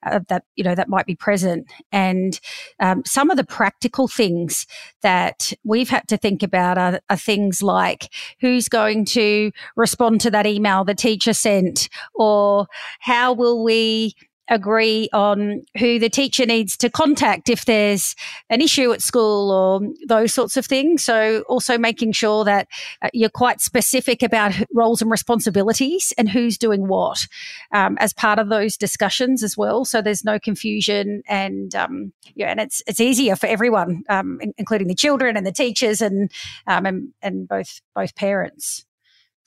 uh, 0.05 0.19
that, 0.29 0.47
you 0.57 0.65
know, 0.65 0.75
that 0.75 0.89
might 0.89 1.07
be 1.07 1.15
present. 1.15 1.71
And 1.93 2.41
um, 2.81 3.05
some 3.07 3.31
of 3.31 3.37
the 3.37 3.45
practical 3.45 4.09
things 4.09 4.67
that 5.03 5.53
we've 5.63 5.91
had 5.91 6.09
to 6.09 6.17
think 6.17 6.43
about 6.43 6.77
are, 6.77 7.01
are 7.09 7.17
things 7.17 7.63
like 7.63 8.13
who's 8.41 8.69
going 8.69 9.05
to 9.05 9.53
respond 9.77 10.21
to 10.23 10.31
that 10.33 10.45
email 10.45 10.83
the 10.83 10.97
teacher 10.97 11.35
sent, 11.35 11.89
or 12.17 12.67
how 12.99 13.33
will 13.33 13.63
we 13.63 14.17
agree 14.49 15.09
on 15.13 15.63
who 15.79 15.99
the 15.99 16.11
teacher 16.11 16.45
needs 16.45 16.77
to 16.77 16.91
contact 16.91 17.49
if 17.49 17.65
there's 17.65 18.15
an 18.51 18.61
issue 18.61 18.93
at 18.93 19.01
school 19.01 19.51
or 19.51 19.81
those 20.07 20.35
sorts 20.35 20.57
of 20.57 20.67
things. 20.67 21.03
So 21.03 21.45
also 21.49 21.79
making 21.79 22.13
sure 22.13 22.45
that 22.45 22.69
uh, 23.03 23.09
you're 23.13 23.31
quite 23.31 23.61
specific 23.61 24.23
about 24.23 24.53
roles 24.73 25.01
and 25.01 25.11
responsibilities 25.11 26.13
and 26.19 26.29
who's 26.29 26.59
doing 26.59 26.89
what 26.89 27.27
um, 27.73 27.97
as 28.01 28.13
part 28.13 28.39
of 28.39 28.49
those 28.49 28.77
discussions 28.77 29.43
as 29.43 29.57
well. 29.57 29.85
So 29.85 30.03
there's 30.03 30.25
no 30.25 30.39
confusion 30.39 31.23
and 31.27 31.75
um, 31.75 32.13
yeah, 32.35 32.51
and 32.51 32.61
it's 32.61 32.83
it's 32.87 33.01
easier 33.01 33.37
for 33.37 33.47
everyone, 33.47 34.05
um, 34.09 34.41
including 34.59 34.89
the 34.89 34.95
children 34.95 35.37
and 35.37 35.47
the 35.47 35.53
teachers 35.53 36.01
and 36.01 36.31
um, 36.67 36.87
and, 36.87 37.09
and 37.23 37.49
both 37.49 37.81
both 37.95 38.15
parents. 38.15 38.85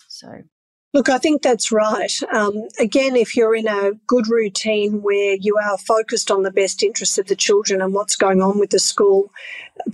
So 0.08 0.44
Look, 0.94 1.10
I 1.10 1.18
think 1.18 1.42
that's 1.42 1.72
right. 1.72 2.12
Um, 2.34 2.54
again, 2.80 3.16
if 3.16 3.36
you're 3.36 3.56
in 3.56 3.68
a 3.68 3.92
good 4.08 4.30
routine 4.30 5.02
where 5.02 5.36
you 5.36 5.58
are 5.62 5.78
focused 5.78 6.32
on 6.32 6.44
the 6.44 6.52
best 6.52 6.82
interests 6.82 7.18
of 7.18 7.28
the 7.28 7.36
children 7.36 7.82
and 7.82 7.94
what's 7.94 8.16
going 8.16 8.42
on 8.42 8.58
with 8.58 8.70
the 8.70 8.80
school, 8.80 9.30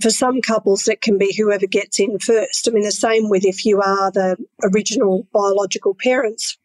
for 0.00 0.10
some 0.10 0.40
couples, 0.40 0.86
it 0.86 1.00
can 1.00 1.18
be 1.18 1.34
whoever 1.36 1.66
gets 1.66 1.98
in 1.98 2.18
first. 2.20 2.68
I 2.68 2.70
mean, 2.72 2.84
the 2.84 2.92
same 2.92 3.28
with 3.28 3.44
if 3.44 3.64
you 3.64 3.80
are 3.80 4.10
the 4.12 4.36
original 4.62 5.26
biological 5.32 5.96
parents. 6.00 6.56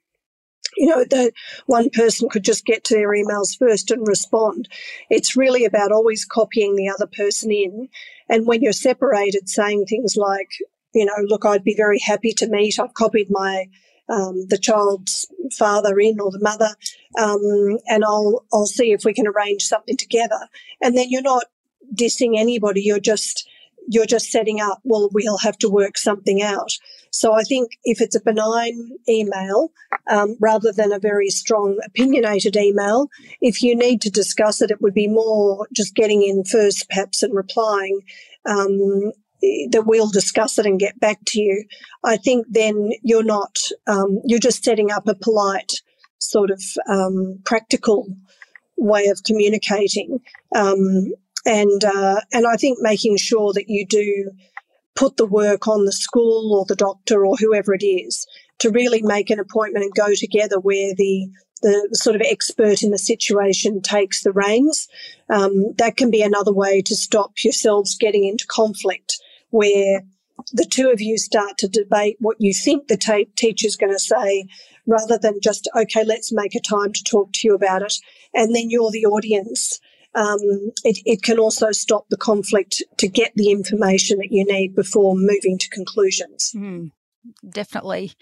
You 0.78 0.86
know, 0.86 1.04
the 1.04 1.32
one 1.66 1.90
person 1.90 2.30
could 2.30 2.44
just 2.44 2.66
get 2.66 2.84
to 2.86 2.94
their 2.94 3.10
emails 3.10 3.58
first 3.58 3.90
and 3.90 4.08
respond. 4.08 4.70
It's 5.10 5.36
really 5.36 5.66
about 5.66 5.92
always 5.92 6.24
copying 6.24 6.76
the 6.76 6.90
other 6.90 7.08
person 7.08 7.52
in. 7.52 7.90
And 8.30 8.46
when 8.46 8.62
you're 8.62 8.74
separated, 8.74 9.50
saying 9.50 9.88
things 9.88 10.16
like, 10.16 10.50
you 10.94 11.06
know, 11.06 11.16
look, 11.24 11.44
I'd 11.44 11.64
be 11.64 11.76
very 11.76 12.00
happy 12.00 12.32
to 12.34 12.48
meet. 12.48 12.80
I've 12.80 12.94
copied 12.94 13.28
my 13.32 13.66
um, 14.10 14.46
the 14.48 14.58
child's 14.58 15.28
father 15.58 16.00
in 16.00 16.20
or 16.20 16.32
the 16.32 16.40
mother, 16.40 16.70
um, 17.18 17.78
and 17.88 18.04
I'll 18.04 18.46
I'll 18.54 18.66
see 18.66 18.92
if 18.92 19.06
we 19.06 19.14
can 19.14 19.28
arrange 19.28 19.64
something 19.64 19.98
together. 19.98 20.48
And 20.82 20.98
then 20.98 21.08
you're 21.10 21.22
not 21.22 21.46
dissing 21.94 22.38
anybody. 22.38 22.82
You're 22.82 23.00
just 23.00 23.48
you're 23.88 24.06
just 24.06 24.32
setting 24.32 24.62
up. 24.62 24.80
Well, 24.84 25.10
we'll 25.14 25.40
have 25.40 25.58
to 25.60 25.70
work 25.70 25.98
something 25.98 26.42
out. 26.42 26.72
So 27.12 27.34
I 27.34 27.42
think 27.42 27.72
if 27.84 28.02
it's 28.02 28.16
a 28.16 28.22
benign 28.22 28.92
email 29.08 29.72
um, 30.10 30.38
rather 30.40 30.72
than 30.72 30.92
a 30.92 31.00
very 31.00 31.30
strong 31.30 31.80
opinionated 31.84 32.56
email, 32.56 33.10
if 33.42 33.64
you 33.64 33.76
need 33.76 34.02
to 34.02 34.12
discuss 34.12 34.62
it, 34.62 34.70
it 34.70 34.82
would 34.82 34.94
be 34.94 35.08
more 35.08 35.68
just 35.74 35.96
getting 35.96 36.22
in 36.22 36.44
first, 36.44 36.88
perhaps, 36.88 37.24
and 37.24 37.36
replying. 37.36 38.02
Um, 38.46 39.12
that 39.42 39.84
we'll 39.86 40.10
discuss 40.10 40.58
it 40.58 40.66
and 40.66 40.80
get 40.80 41.00
back 41.00 41.20
to 41.28 41.42
you. 41.42 41.66
I 42.04 42.18
think 42.18 42.46
then 42.50 42.92
you're 43.04 43.24
not, 43.24 43.56
um, 43.88 44.22
you're 44.26 44.40
just 44.40 44.64
setting 44.64 44.92
up 44.92 45.08
a 45.08 45.16
polite 45.16 45.74
sort 46.20 46.52
of 46.52 46.62
um, 46.90 47.40
practical 47.46 48.08
way 48.78 49.08
of 49.08 49.24
communicating. 49.24 50.20
Um, 50.56 51.14
and, 51.46 51.84
uh, 51.84 52.22
and 52.34 52.46
I 52.46 52.56
think 52.56 52.80
making 52.82 53.18
sure 53.18 53.54
that 53.54 53.70
you 53.70 53.86
do 53.86 54.32
put 54.96 55.18
the 55.18 55.26
work 55.26 55.68
on 55.68 55.86
the 55.86 55.94
school 55.94 56.54
or 56.54 56.66
the 56.68 56.76
doctor 56.76 57.26
or 57.26 57.36
whoever 57.38 57.74
it 57.74 57.86
is 57.86 58.28
to 58.60 58.70
really 58.70 59.02
make 59.02 59.30
an 59.30 59.40
appointment 59.40 59.86
and 59.86 59.94
go 59.94 60.14
together 60.16 60.60
where 60.60 60.94
the 60.96 61.30
the 61.62 61.90
sort 61.92 62.16
of 62.16 62.22
expert 62.22 62.84
in 62.84 62.92
the 62.92 62.98
situation 62.98 63.82
takes 63.82 64.24
the 64.24 64.32
reins. 64.32 64.88
Um, 65.30 65.74
that 65.78 65.98
can 65.98 66.10
be 66.10 66.22
another 66.22 66.54
way 66.54 66.82
to 66.84 66.96
stop 66.96 67.34
yourselves 67.44 67.98
getting 67.98 68.26
into 68.26 68.46
conflict 68.48 69.20
where 69.50 70.02
the 70.54 70.66
two 70.66 70.90
of 70.90 71.02
you 71.02 71.18
start 71.18 71.58
to 71.58 71.68
debate 71.68 72.18
what 72.20 72.38
you 72.40 72.54
think 72.54 72.88
the 72.88 72.98
t- 72.98 73.28
teacher's 73.36 73.76
going 73.76 73.92
to 73.92 74.00
say 74.00 74.46
rather 74.88 75.18
than 75.18 75.40
just, 75.42 75.70
okay, 75.76 76.04
let's 76.04 76.32
make 76.32 76.56
a 76.56 76.62
time 76.62 76.94
to 76.94 77.04
talk 77.04 77.32
to 77.34 77.48
you 77.48 77.54
about 77.54 77.82
it. 77.82 77.94
And 78.34 78.56
then 78.56 78.70
you're 78.70 78.92
the 78.92 79.06
audience. 79.06 79.80
Um, 80.16 80.40
it, 80.84 81.00
it 81.06 81.22
can 81.22 81.40
also 81.40 81.72
stop 81.72 82.06
the 82.10 82.18
conflict 82.18 82.82
to 82.98 83.08
get 83.08 83.32
the 83.36 83.52
information 83.52 84.18
that 84.20 84.32
you 84.32 84.46
need 84.46 84.76
before 84.76 85.16
moving 85.16 85.58
to 85.60 85.70
conclusions. 85.70 86.54
Mm 86.56 86.92
definitely. 87.50 88.14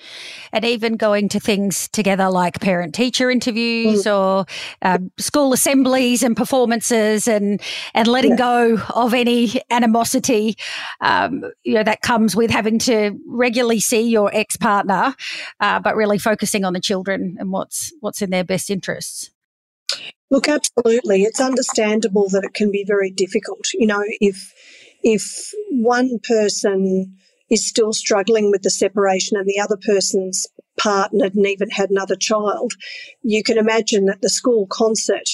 And 0.51 0.65
even 0.65 0.97
going 0.97 1.29
to 1.29 1.39
things 1.39 1.87
together 1.89 2.29
like 2.29 2.59
parent 2.59 2.95
teacher 2.95 3.29
interviews 3.29 4.05
mm. 4.05 4.15
or 4.15 4.45
um, 4.81 5.11
school 5.17 5.53
assemblies 5.53 6.23
and 6.23 6.35
performances 6.35 7.27
and, 7.27 7.61
and 7.93 8.07
letting 8.07 8.31
yeah. 8.31 8.37
go 8.37 8.77
of 8.95 9.13
any 9.13 9.61
animosity, 9.69 10.55
um, 11.01 11.43
you 11.63 11.73
know, 11.73 11.83
that 11.83 12.01
comes 12.01 12.35
with 12.35 12.51
having 12.51 12.79
to 12.79 13.17
regularly 13.27 13.79
see 13.79 14.01
your 14.01 14.33
ex 14.33 14.57
partner, 14.57 15.15
uh, 15.59 15.79
but 15.79 15.95
really 15.95 16.17
focusing 16.17 16.65
on 16.65 16.73
the 16.73 16.79
children 16.79 17.37
and 17.39 17.51
what's, 17.51 17.93
what's 17.99 18.21
in 18.21 18.29
their 18.29 18.43
best 18.43 18.69
interests. 18.69 19.31
Look, 20.29 20.49
absolutely. 20.49 21.23
It's 21.23 21.39
understandable 21.39 22.27
that 22.29 22.43
it 22.43 22.53
can 22.53 22.69
be 22.69 22.83
very 22.85 23.09
difficult. 23.09 23.67
You 23.73 23.87
know, 23.87 24.03
if, 24.19 24.53
if 25.01 25.53
one 25.69 26.19
person, 26.27 27.15
is 27.49 27.67
still 27.67 27.93
struggling 27.93 28.51
with 28.51 28.61
the 28.61 28.69
separation 28.69 29.37
and 29.37 29.47
the 29.47 29.59
other 29.59 29.77
person's 29.77 30.47
partnered 30.77 31.35
and 31.35 31.47
even 31.47 31.69
had 31.69 31.89
another 31.89 32.15
child, 32.15 32.73
you 33.23 33.43
can 33.43 33.57
imagine 33.57 34.05
that 34.05 34.21
the 34.21 34.29
school 34.29 34.67
concert 34.67 35.27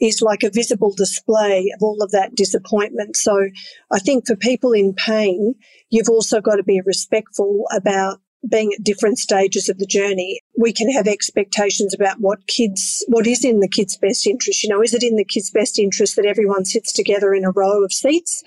is 0.00 0.20
like 0.20 0.42
a 0.42 0.50
visible 0.50 0.92
display 0.94 1.70
of 1.74 1.82
all 1.82 2.02
of 2.02 2.10
that 2.10 2.34
disappointment. 2.34 3.16
So 3.16 3.48
I 3.90 3.98
think 3.98 4.26
for 4.26 4.36
people 4.36 4.72
in 4.72 4.92
pain, 4.94 5.54
you've 5.90 6.08
also 6.08 6.40
got 6.40 6.56
to 6.56 6.64
be 6.64 6.80
respectful 6.84 7.64
about 7.74 8.20
being 8.48 8.72
at 8.72 8.84
different 8.84 9.18
stages 9.18 9.68
of 9.68 9.78
the 9.78 9.86
journey, 9.86 10.40
we 10.58 10.72
can 10.72 10.90
have 10.90 11.06
expectations 11.06 11.94
about 11.94 12.20
what 12.20 12.46
kids, 12.46 13.04
what 13.08 13.26
is 13.26 13.44
in 13.44 13.60
the 13.60 13.68
kids' 13.68 13.96
best 13.96 14.26
interest. 14.26 14.62
You 14.62 14.70
know, 14.70 14.82
is 14.82 14.94
it 14.94 15.02
in 15.02 15.16
the 15.16 15.24
kids' 15.24 15.50
best 15.50 15.78
interest 15.78 16.16
that 16.16 16.26
everyone 16.26 16.64
sits 16.64 16.92
together 16.92 17.34
in 17.34 17.44
a 17.44 17.50
row 17.50 17.82
of 17.82 17.92
seats, 17.92 18.42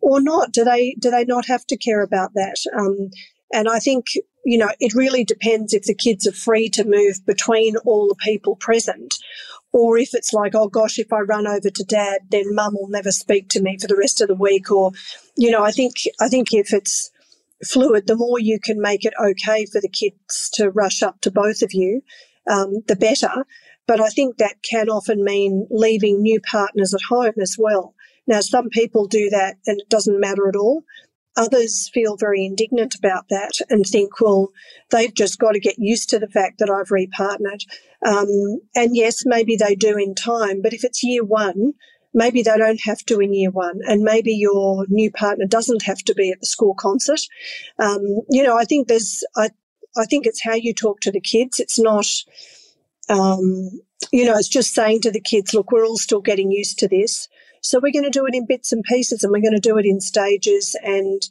or 0.00 0.20
not? 0.20 0.52
Do 0.52 0.64
they 0.64 0.96
do 0.98 1.10
they 1.10 1.24
not 1.24 1.46
have 1.46 1.66
to 1.66 1.76
care 1.76 2.02
about 2.02 2.34
that? 2.34 2.56
Um, 2.76 3.10
and 3.52 3.68
I 3.68 3.78
think 3.78 4.06
you 4.44 4.58
know 4.58 4.70
it 4.80 4.94
really 4.94 5.24
depends 5.24 5.74
if 5.74 5.84
the 5.84 5.94
kids 5.94 6.26
are 6.26 6.32
free 6.32 6.68
to 6.70 6.84
move 6.84 7.24
between 7.26 7.76
all 7.78 8.08
the 8.08 8.16
people 8.16 8.56
present, 8.56 9.14
or 9.72 9.98
if 9.98 10.14
it's 10.14 10.32
like, 10.32 10.54
oh 10.54 10.68
gosh, 10.68 10.98
if 10.98 11.12
I 11.12 11.20
run 11.20 11.46
over 11.46 11.70
to 11.70 11.84
dad, 11.84 12.20
then 12.30 12.54
mum 12.54 12.74
will 12.74 12.88
never 12.88 13.10
speak 13.10 13.48
to 13.50 13.62
me 13.62 13.78
for 13.78 13.86
the 13.86 13.96
rest 13.96 14.20
of 14.20 14.28
the 14.28 14.34
week. 14.34 14.70
Or, 14.70 14.92
you 15.36 15.50
know, 15.50 15.62
I 15.62 15.70
think 15.70 15.94
I 16.20 16.28
think 16.28 16.52
if 16.52 16.72
it's 16.72 17.10
fluid, 17.66 18.06
the 18.06 18.16
more 18.16 18.38
you 18.38 18.58
can 18.62 18.80
make 18.80 19.04
it 19.04 19.14
okay 19.22 19.66
for 19.66 19.80
the 19.80 19.88
kids 19.88 20.50
to 20.54 20.70
rush 20.70 21.02
up 21.02 21.20
to 21.20 21.30
both 21.30 21.62
of 21.62 21.72
you, 21.72 22.02
um, 22.50 22.82
the 22.88 22.96
better. 22.96 23.46
But 23.86 24.00
I 24.00 24.08
think 24.08 24.36
that 24.36 24.62
can 24.68 24.88
often 24.88 25.24
mean 25.24 25.66
leaving 25.70 26.22
new 26.22 26.40
partners 26.40 26.94
at 26.94 27.02
home 27.08 27.34
as 27.40 27.56
well. 27.58 27.94
Now, 28.26 28.40
some 28.40 28.68
people 28.68 29.06
do 29.06 29.28
that 29.30 29.56
and 29.66 29.80
it 29.80 29.88
doesn't 29.88 30.20
matter 30.20 30.48
at 30.48 30.56
all. 30.56 30.84
Others 31.36 31.90
feel 31.92 32.16
very 32.16 32.44
indignant 32.44 32.94
about 32.94 33.28
that 33.30 33.52
and 33.70 33.84
think, 33.86 34.20
well, 34.20 34.50
they've 34.90 35.14
just 35.14 35.38
got 35.38 35.52
to 35.52 35.60
get 35.60 35.78
used 35.78 36.10
to 36.10 36.18
the 36.18 36.28
fact 36.28 36.58
that 36.58 36.70
I've 36.70 36.90
repartnered. 36.90 37.64
Um, 38.06 38.60
and 38.74 38.94
yes, 38.94 39.22
maybe 39.24 39.56
they 39.56 39.74
do 39.74 39.96
in 39.96 40.14
time, 40.14 40.60
but 40.62 40.74
if 40.74 40.84
it's 40.84 41.02
year 41.02 41.24
one, 41.24 41.72
Maybe 42.14 42.42
they 42.42 42.56
don't 42.56 42.80
have 42.82 43.04
to 43.06 43.20
in 43.20 43.32
year 43.32 43.50
one, 43.50 43.80
and 43.86 44.02
maybe 44.02 44.34
your 44.34 44.86
new 44.88 45.10
partner 45.10 45.46
doesn't 45.46 45.82
have 45.82 46.02
to 46.04 46.14
be 46.14 46.30
at 46.30 46.40
the 46.40 46.46
school 46.46 46.74
concert. 46.74 47.20
Um, 47.78 48.02
you 48.30 48.42
know, 48.42 48.56
I 48.56 48.64
think 48.64 48.88
there's, 48.88 49.24
I, 49.36 49.50
I 49.96 50.04
think 50.04 50.26
it's 50.26 50.42
how 50.42 50.54
you 50.54 50.74
talk 50.74 51.00
to 51.00 51.10
the 51.10 51.20
kids. 51.20 51.58
It's 51.58 51.78
not, 51.78 52.06
um, 53.08 53.70
you 54.12 54.24
know, 54.24 54.36
it's 54.36 54.48
just 54.48 54.74
saying 54.74 55.00
to 55.02 55.10
the 55.10 55.20
kids, 55.20 55.54
look, 55.54 55.72
we're 55.72 55.86
all 55.86 55.98
still 55.98 56.20
getting 56.20 56.50
used 56.50 56.78
to 56.80 56.88
this. 56.88 57.28
So 57.62 57.80
we're 57.80 57.92
going 57.92 58.04
to 58.04 58.10
do 58.10 58.26
it 58.26 58.34
in 58.34 58.46
bits 58.46 58.72
and 58.72 58.84
pieces 58.84 59.22
and 59.22 59.32
we're 59.32 59.40
going 59.40 59.54
to 59.54 59.60
do 59.60 59.78
it 59.78 59.86
in 59.86 60.00
stages 60.00 60.76
and 60.82 61.22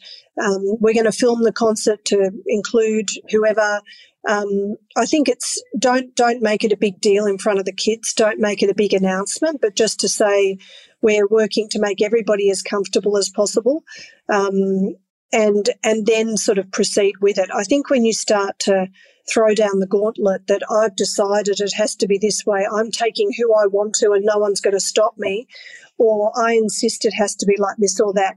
um, 0.42 0.78
we're 0.80 0.94
going 0.94 1.06
to 1.06 1.12
film 1.12 1.44
the 1.44 1.52
concert 1.52 2.04
to 2.06 2.32
include 2.48 3.10
whoever. 3.30 3.82
Um, 4.28 4.76
I 4.96 5.06
think 5.06 5.28
it's 5.28 5.62
don't 5.78 6.16
don't 6.16 6.42
make 6.42 6.64
it 6.64 6.72
a 6.72 6.78
big 6.78 7.02
deal 7.02 7.26
in 7.26 7.38
front 7.38 7.60
of 7.60 7.66
the 7.66 7.74
kids. 7.74 8.14
Don't 8.14 8.40
make 8.40 8.64
it 8.64 8.70
a 8.70 8.76
big 8.76 8.94
announcement, 8.94 9.62
but 9.62 9.76
just 9.76 10.00
to 10.02 10.10
say 10.10 10.58
we're 11.02 11.28
working 11.28 11.68
to 11.70 11.80
make 11.80 12.02
everybody 12.02 12.50
as 12.50 12.62
comfortable 12.62 13.18
as 13.18 13.30
possible, 13.30 13.84
um, 14.30 14.96
and 15.34 15.70
and 15.84 16.06
then 16.06 16.38
sort 16.38 16.60
of 16.60 16.72
proceed 16.72 17.16
with 17.20 17.40
it. 17.40 17.50
I 17.54 17.64
think 17.64 17.90
when 17.90 18.06
you 18.06 18.14
start 18.14 18.60
to 18.60 18.88
throw 19.32 19.54
down 19.56 19.80
the 19.80 19.88
gauntlet 19.88 20.48
that 20.48 20.62
I've 20.70 20.96
decided 20.96 21.60
it 21.60 21.74
has 21.76 21.96
to 21.98 22.08
be 22.08 22.18
this 22.18 22.46
way, 22.46 22.68
I'm 22.72 22.92
taking 22.92 23.32
who 23.36 23.54
I 23.56 23.66
want 23.66 23.96
to, 23.96 24.12
and 24.12 24.24
no 24.24 24.38
one's 24.38 24.62
going 24.62 24.74
to 24.74 24.80
stop 24.80 25.16
me, 25.18 25.48
or 26.02 26.32
I 26.36 26.54
insist 26.54 27.06
it 27.06 27.14
has 27.14 27.36
to 27.36 27.46
be 27.46 27.56
like 27.60 27.78
this 27.78 28.00
or 28.00 28.12
that. 28.14 28.36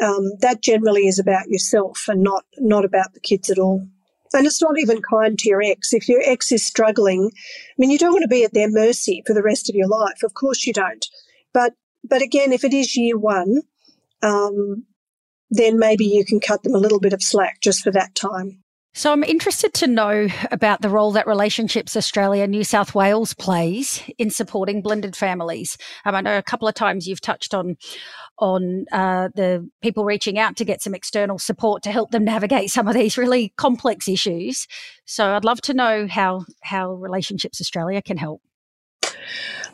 Um, 0.00 0.32
that 0.40 0.60
generally 0.60 1.08
is 1.08 1.18
about 1.18 1.48
yourself 1.48 2.04
and 2.06 2.22
not 2.22 2.44
not 2.58 2.84
about 2.84 3.14
the 3.14 3.20
kids 3.20 3.48
at 3.48 3.58
all. 3.58 3.88
And 4.34 4.46
it's 4.46 4.60
not 4.60 4.78
even 4.78 5.00
kind 5.00 5.38
to 5.38 5.48
your 5.48 5.62
ex. 5.62 5.94
If 5.94 6.06
your 6.06 6.20
ex 6.22 6.52
is 6.52 6.64
struggling, 6.64 7.30
I 7.34 7.74
mean, 7.78 7.90
you 7.90 7.98
don't 7.98 8.12
want 8.12 8.24
to 8.24 8.28
be 8.28 8.44
at 8.44 8.52
their 8.52 8.70
mercy 8.70 9.22
for 9.26 9.32
the 9.32 9.42
rest 9.42 9.70
of 9.70 9.74
your 9.74 9.88
life. 9.88 10.22
Of 10.22 10.34
course 10.34 10.66
you 10.66 10.74
don't. 10.74 11.06
But 11.54 11.72
but 12.04 12.20
again, 12.20 12.52
if 12.52 12.62
it 12.62 12.74
is 12.74 12.94
year 12.94 13.16
one, 13.16 13.62
um, 14.22 14.84
then 15.50 15.78
maybe 15.78 16.04
you 16.04 16.26
can 16.26 16.40
cut 16.40 16.62
them 16.62 16.74
a 16.74 16.78
little 16.78 17.00
bit 17.00 17.14
of 17.14 17.22
slack 17.22 17.62
just 17.62 17.82
for 17.82 17.90
that 17.92 18.14
time. 18.14 18.62
So 18.98 19.12
I'm 19.12 19.22
interested 19.22 19.74
to 19.74 19.86
know 19.86 20.26
about 20.50 20.82
the 20.82 20.88
role 20.88 21.12
that 21.12 21.28
Relationships 21.28 21.96
Australia 21.96 22.48
New 22.48 22.64
South 22.64 22.96
Wales 22.96 23.32
plays 23.32 24.02
in 24.18 24.28
supporting 24.28 24.82
blended 24.82 25.14
families. 25.14 25.78
Um, 26.04 26.16
I 26.16 26.20
know 26.20 26.36
a 26.36 26.42
couple 26.42 26.66
of 26.66 26.74
times 26.74 27.06
you've 27.06 27.20
touched 27.20 27.54
on 27.54 27.76
on 28.40 28.86
uh, 28.90 29.28
the 29.36 29.70
people 29.82 30.04
reaching 30.04 30.36
out 30.36 30.56
to 30.56 30.64
get 30.64 30.82
some 30.82 30.96
external 30.96 31.38
support 31.38 31.84
to 31.84 31.92
help 31.92 32.10
them 32.10 32.24
navigate 32.24 32.70
some 32.70 32.88
of 32.88 32.94
these 32.94 33.16
really 33.16 33.52
complex 33.56 34.08
issues. 34.08 34.66
So 35.04 35.30
I'd 35.30 35.44
love 35.44 35.60
to 35.60 35.74
know 35.74 36.08
how 36.08 36.44
how 36.64 36.94
Relationships 36.94 37.60
Australia 37.60 38.02
can 38.02 38.16
help. 38.16 38.42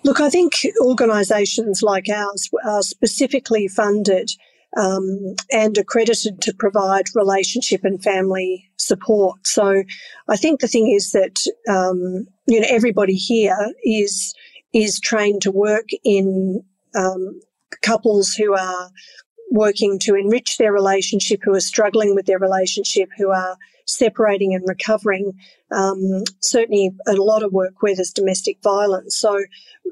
Look, 0.03 0.21
I 0.21 0.29
think 0.29 0.53
organisations 0.83 1.81
like 1.83 2.11
ours 2.11 2.51
are 2.63 2.83
specifically 2.83 3.69
funded 3.69 4.33
um, 4.77 5.35
and 5.53 5.77
accredited 5.79 6.41
to 6.43 6.55
provide 6.55 7.05
relationship 7.15 7.85
and 7.85 8.03
family 8.03 8.71
support. 8.77 9.47
So 9.47 9.85
I 10.29 10.37
think 10.37 10.61
the 10.61 10.69
thing 10.69 10.91
is 10.91 11.13
that 11.13 11.37
um, 11.69 12.27
you 12.47 12.61
know 12.61 12.67
everybody 12.69 13.15
here 13.15 13.73
is 13.85 14.35
is 14.73 15.01
trained 15.01 15.43
to 15.43 15.53
work 15.53 15.89
in 16.05 16.63
um, 16.95 17.41
couples 17.83 18.33
who 18.33 18.55
are 18.55 18.91
working 19.51 19.99
to 20.01 20.17
enrich 20.17 20.59
their 20.59 20.73
relationship, 20.73 21.41
who 21.45 21.55
are 21.55 21.61
struggling 21.61 22.15
with 22.15 22.27
their 22.27 22.39
relationship, 22.39 23.09
who 23.17 23.31
are 23.31 23.57
separating 23.87 24.55
and 24.55 24.65
recovering. 24.67 25.33
Um, 25.71 26.25
certainly, 26.41 26.91
a 27.07 27.13
lot 27.15 27.43
of 27.43 27.53
work 27.53 27.75
where 27.81 27.95
there's 27.95 28.13
domestic 28.13 28.59
violence. 28.63 29.17
So 29.17 29.45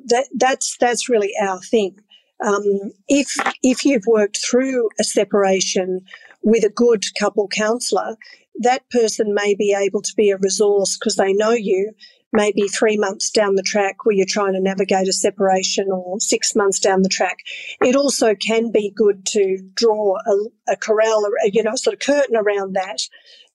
that 0.06 0.28
that's 0.34 0.76
that's 0.78 1.08
really 1.08 1.32
our 1.40 1.60
thing. 1.60 1.98
Um, 2.44 2.92
if 3.08 3.34
if 3.62 3.84
you've 3.84 4.06
worked 4.06 4.38
through 4.38 4.88
a 4.98 5.04
separation 5.04 6.00
with 6.42 6.64
a 6.64 6.70
good 6.70 7.04
couple 7.18 7.48
counsellor, 7.48 8.16
that 8.60 8.88
person 8.90 9.34
may 9.34 9.54
be 9.54 9.74
able 9.78 10.02
to 10.02 10.12
be 10.16 10.30
a 10.30 10.38
resource 10.38 10.96
because 10.98 11.16
they 11.16 11.32
know 11.32 11.52
you. 11.52 11.92
Maybe 12.34 12.62
three 12.62 12.96
months 12.96 13.30
down 13.30 13.56
the 13.56 13.62
track, 13.62 14.06
where 14.06 14.14
you're 14.14 14.24
trying 14.26 14.54
to 14.54 14.60
navigate 14.60 15.06
a 15.06 15.12
separation, 15.12 15.88
or 15.92 16.18
six 16.18 16.56
months 16.56 16.78
down 16.78 17.02
the 17.02 17.10
track, 17.10 17.36
it 17.82 17.94
also 17.94 18.34
can 18.34 18.72
be 18.72 18.90
good 18.96 19.26
to 19.26 19.58
draw 19.74 20.16
a, 20.16 20.72
a 20.72 20.76
corral, 20.76 21.28
you 21.44 21.62
know, 21.62 21.74
sort 21.74 21.92
of 21.92 22.00
curtain 22.00 22.36
around 22.36 22.74
that 22.74 23.02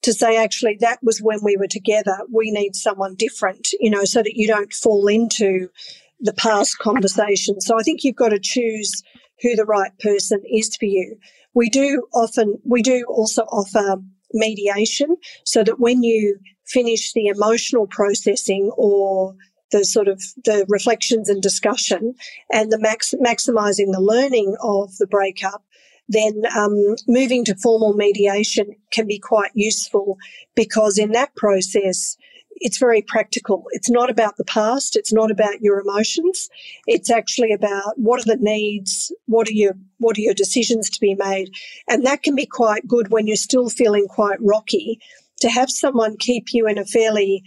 to 0.03 0.13
say, 0.13 0.37
actually, 0.37 0.77
that 0.79 0.99
was 1.01 1.19
when 1.19 1.39
we 1.43 1.57
were 1.57 1.67
together. 1.67 2.19
We 2.31 2.51
need 2.51 2.75
someone 2.75 3.15
different, 3.15 3.69
you 3.79 3.89
know, 3.89 4.05
so 4.05 4.21
that 4.21 4.35
you 4.35 4.47
don't 4.47 4.71
fall 4.71 5.07
into 5.07 5.69
the 6.19 6.33
past 6.33 6.77
conversation. 6.79 7.61
So 7.61 7.79
I 7.79 7.83
think 7.83 8.03
you've 8.03 8.15
got 8.15 8.29
to 8.29 8.39
choose 8.39 9.03
who 9.41 9.55
the 9.55 9.65
right 9.65 9.91
person 9.99 10.41
is 10.51 10.75
for 10.75 10.85
you. 10.85 11.17
We 11.53 11.69
do 11.69 12.07
often, 12.13 12.59
we 12.63 12.81
do 12.81 13.05
also 13.07 13.43
offer 13.43 14.01
mediation 14.33 15.15
so 15.45 15.63
that 15.63 15.79
when 15.79 16.03
you 16.03 16.37
finish 16.65 17.13
the 17.13 17.27
emotional 17.27 17.87
processing 17.87 18.71
or 18.77 19.35
the 19.71 19.83
sort 19.83 20.07
of 20.07 20.21
the 20.45 20.65
reflections 20.69 21.29
and 21.29 21.41
discussion 21.41 22.13
and 22.51 22.71
the 22.71 22.79
max, 22.79 23.13
maximizing 23.21 23.91
the 23.91 24.01
learning 24.01 24.55
of 24.61 24.95
the 24.97 25.07
breakup, 25.07 25.63
then 26.09 26.43
um, 26.55 26.95
moving 27.07 27.43
to 27.45 27.55
formal 27.55 27.93
mediation 27.93 28.67
can 28.91 29.07
be 29.07 29.19
quite 29.19 29.51
useful 29.53 30.17
because 30.55 30.97
in 30.97 31.11
that 31.11 31.35
process, 31.35 32.15
it's 32.59 32.77
very 32.77 33.01
practical. 33.01 33.65
It's 33.71 33.89
not 33.89 34.09
about 34.09 34.37
the 34.37 34.45
past. 34.45 34.95
It's 34.95 35.13
not 35.13 35.31
about 35.31 35.61
your 35.61 35.79
emotions. 35.79 36.49
It's 36.85 37.09
actually 37.09 37.51
about 37.51 37.97
what 37.97 38.19
are 38.21 38.35
the 38.35 38.37
needs, 38.39 39.11
what 39.25 39.47
are 39.47 39.53
your 39.53 39.73
what 39.99 40.17
are 40.17 40.21
your 40.21 40.33
decisions 40.33 40.89
to 40.91 40.99
be 40.99 41.15
made, 41.15 41.49
and 41.87 42.05
that 42.05 42.23
can 42.23 42.35
be 42.35 42.45
quite 42.45 42.87
good 42.87 43.11
when 43.11 43.27
you're 43.27 43.35
still 43.35 43.69
feeling 43.69 44.07
quite 44.07 44.37
rocky. 44.41 44.99
To 45.41 45.49
have 45.49 45.69
someone 45.69 46.17
keep 46.17 46.47
you 46.51 46.67
in 46.67 46.77
a 46.77 46.85
fairly 46.85 47.43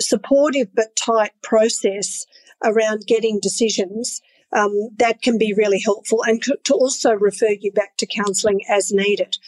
supportive 0.00 0.68
but 0.74 0.96
tight 0.96 1.32
process 1.42 2.26
around 2.64 3.06
getting 3.06 3.38
decisions 3.40 4.22
um, 4.54 4.72
that 4.98 5.20
can 5.20 5.36
be 5.36 5.52
really 5.54 5.80
helpful, 5.80 6.22
and 6.24 6.42
to 6.42 6.74
also 6.74 7.12
refer 7.12 7.54
you 7.60 7.72
back 7.72 7.96
to 7.98 8.06
counselling 8.06 8.60
as 8.68 8.92
needed. 8.92 9.38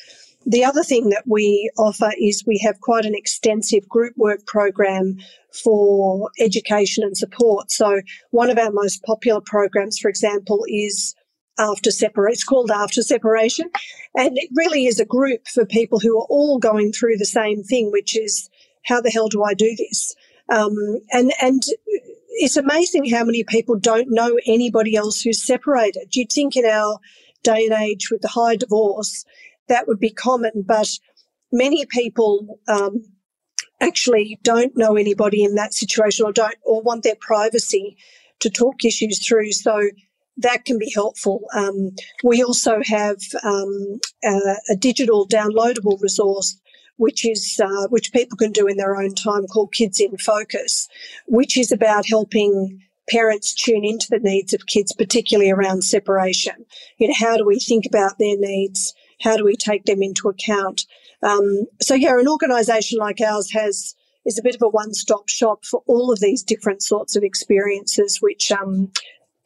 The 0.49 0.65
other 0.65 0.85
thing 0.85 1.11
that 1.11 1.25
we 1.27 1.71
offer 1.77 2.13
is 2.21 2.45
we 2.47 2.61
have 2.65 2.81
quite 2.81 3.05
an 3.05 3.17
extensive 3.17 3.89
group 3.89 4.15
work 4.17 4.47
program 4.47 5.17
for 5.53 6.31
education 6.39 7.03
and 7.03 7.17
support. 7.17 7.73
So 7.73 8.01
one 8.31 8.49
of 8.49 8.59
our 8.59 8.71
most 8.71 9.03
popular 9.03 9.41
programs, 9.41 9.99
for 9.99 10.09
example, 10.09 10.65
is 10.69 11.17
after 11.59 11.91
separation. 11.91 12.33
It's 12.33 12.45
called 12.45 12.71
After 12.71 13.03
Separation. 13.03 13.71
And 14.15 14.39
it 14.39 14.49
really 14.55 14.87
is 14.87 15.01
a 15.01 15.05
group 15.05 15.49
for 15.49 15.67
people 15.67 15.99
who 15.99 16.17
are 16.17 16.27
all 16.29 16.59
going 16.59 16.93
through 16.93 17.17
the 17.17 17.25
same 17.25 17.65
thing, 17.65 17.91
which 17.91 18.17
is 18.17 18.49
how 18.85 19.01
the 19.01 19.11
hell 19.11 19.29
do 19.29 19.43
I 19.43 19.55
do 19.55 19.75
this? 19.77 20.15
Um, 20.49 21.01
and, 21.11 21.33
and 21.43 21.63
it's 22.39 22.57
amazing 22.57 23.11
how 23.11 23.25
many 23.25 23.43
people 23.43 23.77
don't 23.77 24.09
know 24.11 24.39
anybody 24.47 24.95
else 24.95 25.23
who's 25.23 25.43
separated. 25.43 26.15
You'd 26.15 26.31
think 26.31 26.57
in 26.57 26.67
our 26.67 27.01
day 27.43 27.67
and 27.67 27.75
age 27.83 28.11
with 28.11 28.23
the 28.23 28.29
high 28.29 28.57
divorce, 28.57 29.25
that 29.69 29.87
would 29.87 30.01
be 30.01 30.11
common, 30.11 30.65
but 30.67 30.89
many 31.53 31.87
people 31.87 32.59
um, 32.69 33.05
actually 33.81 34.39
don't 34.43 34.77
know 34.77 34.97
anybody 34.97 35.45
in 35.45 35.55
that 35.55 35.75
situation 35.75 36.25
or 36.25 36.33
don't 36.33 36.57
or 36.63 36.83
want 36.83 37.03
their 37.03 37.17
privacy 37.21 37.97
to 38.41 38.51
talk 38.51 38.85
issues 38.85 39.27
through. 39.27 39.53
So 39.53 39.89
that 40.39 40.65
can 40.65 40.79
be 40.79 40.93
helpful. 40.95 41.45
Um, 41.55 41.93
we 42.23 42.43
also 42.43 42.81
have 42.85 43.17
um, 43.43 44.01
a, 44.25 44.57
a, 44.71 44.77
digital 44.77 45.27
downloadable 45.27 46.01
resource. 46.01 46.61
Which 46.99 47.27
is 47.27 47.61
uh, 47.63 47.89
which 47.89 48.11
people 48.11 48.39
can 48.39 48.53
do 48.53 48.67
in 48.67 48.79
their 48.79 48.97
own 48.97 49.15
time, 49.15 49.47
called 49.49 49.75
Kids 49.75 50.01
in 50.01 50.17
Focus, 50.17 50.89
which 51.27 51.59
is 51.59 51.71
about 51.71 52.09
helping 52.09 52.81
parents 53.09 53.55
tune 53.55 53.85
into 53.85 54.07
the 54.09 54.19
needs 54.19 54.53
of 54.53 54.67
kids, 54.67 54.95
particularly 54.95 55.51
around 55.51 55.85
separation. 55.85 56.55
You 56.97 57.09
know, 57.09 57.15
how 57.19 57.37
do 57.37 57.45
we 57.45 57.59
think 57.59 57.85
about 57.87 58.19
their 58.19 58.39
needs? 58.39 58.95
How 59.21 59.37
do 59.37 59.45
we 59.45 59.57
take 59.57 59.85
them 59.85 60.03
into 60.03 60.29
account? 60.29 60.87
Um, 61.23 61.67
so 61.81 61.95
yeah, 61.95 62.19
an 62.19 62.29
organisation 62.29 62.99
like 62.99 63.21
ours 63.21 63.51
has 63.53 63.95
is 64.25 64.39
a 64.39 64.43
bit 64.43 64.57
of 64.57 64.63
a 64.63 64.69
one-stop 64.69 65.29
shop 65.29 65.65
for 65.65 65.83
all 65.87 66.13
of 66.13 66.21
these 66.21 66.43
different 66.43 66.83
sorts 66.83 67.15
of 67.17 67.23
experiences, 67.23 68.19
which 68.21 68.51
um, 68.51 68.91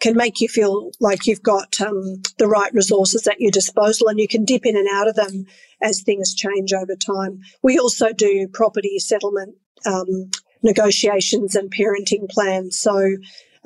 can 0.00 0.16
make 0.16 0.40
you 0.40 0.48
feel 0.48 0.90
like 1.00 1.26
you've 1.26 1.42
got 1.42 1.78
um, 1.80 2.22
the 2.38 2.48
right 2.48 2.72
resources 2.72 3.26
at 3.26 3.40
your 3.40 3.50
disposal, 3.50 4.08
and 4.08 4.18
you 4.18 4.26
can 4.26 4.44
dip 4.44 4.64
in 4.64 4.76
and 4.76 4.88
out 4.90 5.08
of 5.08 5.14
them 5.14 5.46
as 5.82 6.02
things 6.02 6.34
change 6.34 6.72
over 6.72 6.96
time. 6.96 7.40
We 7.62 7.78
also 7.78 8.12
do 8.12 8.48
property 8.48 8.98
settlement 8.98 9.54
um, 9.86 10.30
negotiations 10.62 11.54
and 11.54 11.70
parenting 11.70 12.28
plans, 12.30 12.78
so 12.78 13.16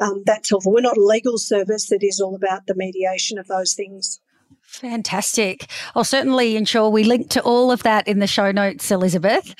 um, 0.01 0.25
that's 0.27 0.51
helpful. 0.51 0.73
We're 0.73 0.81
not 0.81 0.97
a 0.97 1.05
legal 1.05 1.39
service; 1.39 1.93
it 1.93 2.03
is 2.03 2.21
all 2.21 2.35
about 2.35 2.67
the 2.67 2.75
mediation 2.75 3.39
of 3.39 3.47
those 3.47 3.75
things. 3.75 4.21
Fantastic. 4.81 5.71
I'll 5.95 6.05
certainly 6.05 6.57
ensure 6.57 6.91
we 6.91 7.05
link 7.05 7.31
to 7.31 7.43
all 7.43 7.71
of 7.71 7.83
that 7.83 8.07
in 8.09 8.19
the 8.19 8.27
show 8.27 8.53
notes, 8.53 8.91
Elizabeth. 8.91 9.55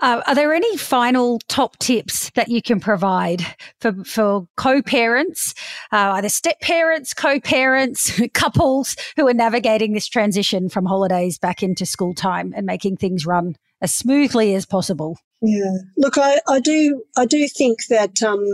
Uh, 0.00 0.22
are 0.26 0.34
there 0.34 0.52
any 0.52 0.76
final 0.76 1.40
top 1.48 1.76
tips 1.78 2.30
that 2.30 2.48
you 2.48 2.62
can 2.62 2.80
provide 2.80 3.44
for, 3.80 3.92
for 4.04 4.46
co-parents, 4.56 5.54
uh, 5.92 6.12
either 6.14 6.28
step 6.28 6.60
parents, 6.60 7.12
co-parents, 7.14 8.20
couples 8.34 8.96
who 9.16 9.26
are 9.26 9.34
navigating 9.34 9.92
this 9.92 10.06
transition 10.06 10.68
from 10.68 10.86
holidays 10.86 11.38
back 11.38 11.62
into 11.62 11.84
school 11.84 12.14
time 12.14 12.52
and 12.56 12.64
making 12.64 12.96
things 12.96 13.26
run 13.26 13.56
as 13.80 13.92
smoothly 13.92 14.54
as 14.54 14.66
possible? 14.66 15.18
Yeah. 15.40 15.78
Look, 15.96 16.18
I, 16.18 16.40
I 16.48 16.60
do 16.60 17.02
I 17.16 17.24
do 17.24 17.46
think 17.48 17.86
that 17.90 18.22
um, 18.22 18.44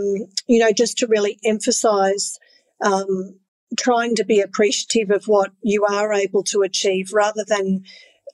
you 0.47 0.59
know 0.59 0.71
just 0.71 0.97
to 0.99 1.07
really 1.07 1.39
emphasise 1.43 2.37
um, 2.81 3.39
trying 3.75 4.15
to 4.15 4.25
be 4.25 4.41
appreciative 4.41 5.11
of 5.11 5.25
what 5.25 5.51
you 5.61 5.85
are 5.85 6.13
able 6.13 6.43
to 6.43 6.61
achieve 6.61 7.11
rather 7.13 7.43
than 7.47 7.83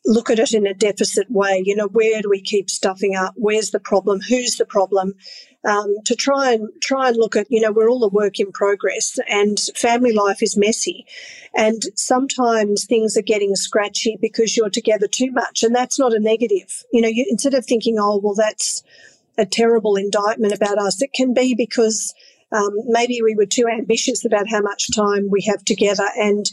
look 0.05 0.29
at 0.29 0.39
it 0.39 0.53
in 0.53 0.65
a 0.65 0.73
deficit 0.73 1.29
way. 1.29 1.61
You 1.63 1.75
know, 1.75 1.87
where 1.87 2.21
do 2.21 2.29
we 2.29 2.41
keep 2.41 2.69
stuffing 2.69 3.15
up? 3.15 3.33
Where's 3.35 3.71
the 3.71 3.79
problem? 3.79 4.19
Who's 4.21 4.57
the 4.57 4.65
problem? 4.65 5.13
Um, 5.63 5.95
to 6.05 6.15
try 6.15 6.53
and 6.53 6.69
try 6.81 7.09
and 7.09 7.17
look 7.17 7.35
at, 7.35 7.45
you 7.51 7.61
know, 7.61 7.71
we're 7.71 7.89
all 7.89 8.03
a 8.03 8.09
work 8.09 8.39
in 8.39 8.51
progress, 8.51 9.19
and 9.29 9.59
family 9.75 10.11
life 10.11 10.41
is 10.41 10.57
messy, 10.57 11.05
and 11.55 11.83
sometimes 11.93 12.85
things 12.85 13.15
are 13.15 13.21
getting 13.21 13.55
scratchy 13.55 14.17
because 14.19 14.57
you're 14.57 14.71
together 14.71 15.07
too 15.07 15.31
much, 15.31 15.61
and 15.61 15.75
that's 15.75 15.99
not 15.99 16.15
a 16.15 16.19
negative. 16.19 16.83
You 16.91 17.01
know, 17.01 17.09
you, 17.09 17.27
instead 17.29 17.53
of 17.53 17.63
thinking, 17.63 17.97
oh, 17.99 18.19
well, 18.23 18.33
that's 18.33 18.81
a 19.37 19.45
terrible 19.45 19.97
indictment 19.97 20.53
about 20.53 20.79
us, 20.79 20.99
it 21.03 21.13
can 21.13 21.31
be 21.31 21.53
because 21.53 22.15
um, 22.51 22.71
maybe 22.87 23.21
we 23.23 23.35
were 23.35 23.45
too 23.45 23.67
ambitious 23.67 24.25
about 24.25 24.49
how 24.49 24.61
much 24.61 24.93
time 24.95 25.29
we 25.29 25.41
have 25.47 25.63
together, 25.65 26.07
and 26.17 26.45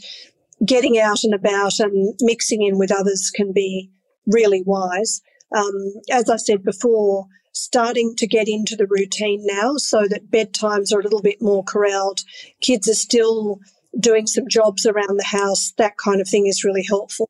getting 0.65 0.99
out 0.99 1.23
and 1.23 1.33
about 1.33 1.79
and 1.79 2.13
mixing 2.21 2.63
in 2.63 2.77
with 2.77 2.91
others 2.91 3.31
can 3.33 3.53
be 3.53 3.91
really 4.25 4.63
wise. 4.65 5.21
Um, 5.55 5.93
as 6.11 6.29
I 6.29 6.37
said 6.37 6.63
before, 6.63 7.25
starting 7.53 8.15
to 8.17 8.27
get 8.27 8.47
into 8.47 8.75
the 8.75 8.87
routine 8.87 9.41
now 9.45 9.77
so 9.77 10.07
that 10.07 10.29
bedtimes 10.29 10.93
are 10.93 10.99
a 10.99 11.03
little 11.03 11.21
bit 11.21 11.41
more 11.41 11.63
corralled. 11.63 12.19
Kids 12.61 12.87
are 12.87 12.93
still 12.93 13.59
doing 13.99 14.27
some 14.27 14.47
jobs 14.47 14.85
around 14.85 15.17
the 15.17 15.25
house, 15.25 15.73
that 15.77 15.97
kind 15.97 16.21
of 16.21 16.27
thing 16.27 16.45
is 16.45 16.63
really 16.63 16.83
helpful. 16.87 17.27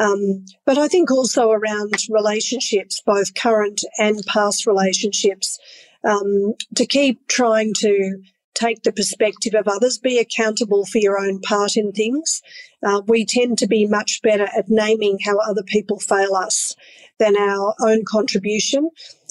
Um, 0.00 0.44
but 0.64 0.78
I 0.78 0.88
think 0.88 1.10
also 1.10 1.50
around 1.50 1.94
relationships, 2.10 3.02
both 3.04 3.34
current 3.34 3.82
and 3.98 4.24
past 4.26 4.66
relationships, 4.66 5.58
um, 6.06 6.54
to 6.74 6.86
keep 6.86 7.26
trying 7.28 7.74
to 7.78 8.22
take 8.54 8.82
the 8.82 8.92
perspective 8.92 9.54
of 9.54 9.68
others, 9.68 9.98
be 9.98 10.18
accountable 10.18 10.86
for 10.86 10.98
your 10.98 11.18
own 11.18 11.40
part 11.40 11.76
in 11.76 11.92
things. 11.92 12.40
Uh, 12.82 13.02
we 13.06 13.24
tend 13.24 13.58
to 13.58 13.66
be 13.66 13.86
much 13.86 14.20
better 14.22 14.48
at 14.56 14.68
naming 14.68 15.18
how 15.24 15.38
other 15.38 15.62
people 15.62 15.98
fail 15.98 16.34
us 16.34 16.74
than 17.18 17.36
our 17.36 17.74
own 17.80 18.02
contribution. 18.06 18.88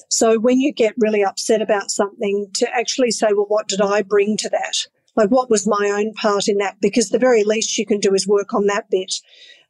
So 0.08 0.38
when 0.38 0.60
you 0.60 0.72
get 0.72 0.94
really 0.98 1.24
upset 1.24 1.60
about 1.60 1.90
something, 1.90 2.46
to 2.54 2.68
actually 2.72 3.10
say, 3.10 3.28
well, 3.32 3.46
what 3.48 3.66
did 3.66 3.80
I 3.80 4.02
bring 4.02 4.36
to 4.38 4.48
that? 4.50 4.86
Like, 5.16 5.30
what 5.30 5.50
was 5.50 5.66
my 5.66 5.90
own 5.92 6.12
part 6.12 6.46
in 6.46 6.58
that? 6.58 6.76
Because 6.80 7.08
the 7.08 7.18
very 7.18 7.42
least 7.42 7.78
you 7.78 7.86
can 7.86 7.98
do 7.98 8.14
is 8.14 8.28
work 8.28 8.54
on 8.54 8.66
that 8.66 8.88
bit. 8.90 9.14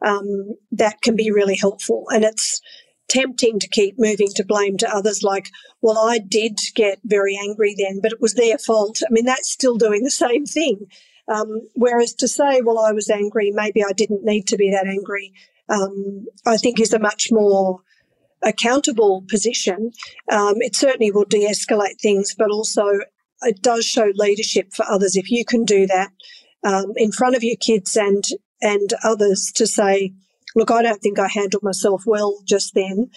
Um, 0.04 0.56
that 0.72 1.00
can 1.00 1.16
be 1.16 1.30
really 1.30 1.56
helpful. 1.56 2.04
And 2.10 2.24
it's, 2.24 2.60
tempting 3.08 3.58
to 3.60 3.68
keep 3.68 3.98
moving 3.98 4.28
to 4.34 4.44
blame 4.44 4.76
to 4.78 4.94
others 4.94 5.22
like, 5.22 5.50
well, 5.80 5.98
I 5.98 6.18
did 6.18 6.58
get 6.74 6.98
very 7.04 7.38
angry 7.40 7.74
then, 7.78 8.00
but 8.02 8.12
it 8.12 8.20
was 8.20 8.34
their 8.34 8.58
fault. 8.58 9.00
I 9.02 9.10
mean, 9.10 9.24
that's 9.24 9.50
still 9.50 9.76
doing 9.76 10.02
the 10.02 10.10
same 10.10 10.44
thing. 10.44 10.86
Um, 11.28 11.62
whereas 11.74 12.14
to 12.14 12.28
say, 12.28 12.60
well, 12.60 12.78
I 12.78 12.92
was 12.92 13.10
angry, 13.10 13.50
maybe 13.52 13.82
I 13.82 13.92
didn't 13.92 14.24
need 14.24 14.46
to 14.48 14.56
be 14.56 14.70
that 14.70 14.86
angry, 14.86 15.32
um, 15.68 16.26
I 16.46 16.56
think 16.56 16.80
is 16.80 16.92
a 16.92 17.00
much 17.00 17.28
more 17.32 17.80
accountable 18.42 19.24
position. 19.28 19.90
Um, 20.30 20.54
it 20.58 20.76
certainly 20.76 21.10
will 21.10 21.24
de 21.24 21.48
escalate 21.48 22.00
things, 22.00 22.34
but 22.36 22.50
also 22.50 23.00
it 23.42 23.60
does 23.60 23.84
show 23.84 24.12
leadership 24.14 24.72
for 24.72 24.86
others. 24.88 25.16
If 25.16 25.30
you 25.30 25.44
can 25.44 25.64
do 25.64 25.86
that 25.86 26.10
um, 26.64 26.92
in 26.96 27.10
front 27.10 27.34
of 27.34 27.42
your 27.42 27.56
kids 27.56 27.96
and, 27.96 28.24
and 28.62 28.90
others 29.02 29.52
to 29.56 29.66
say, 29.66 30.12
look, 30.56 30.70
I 30.72 30.82
don't 30.82 31.00
think 31.00 31.20
I 31.20 31.28
handled 31.28 31.62
myself 31.62 32.02
well 32.04 32.40
just 32.44 32.74
then. 32.74 33.10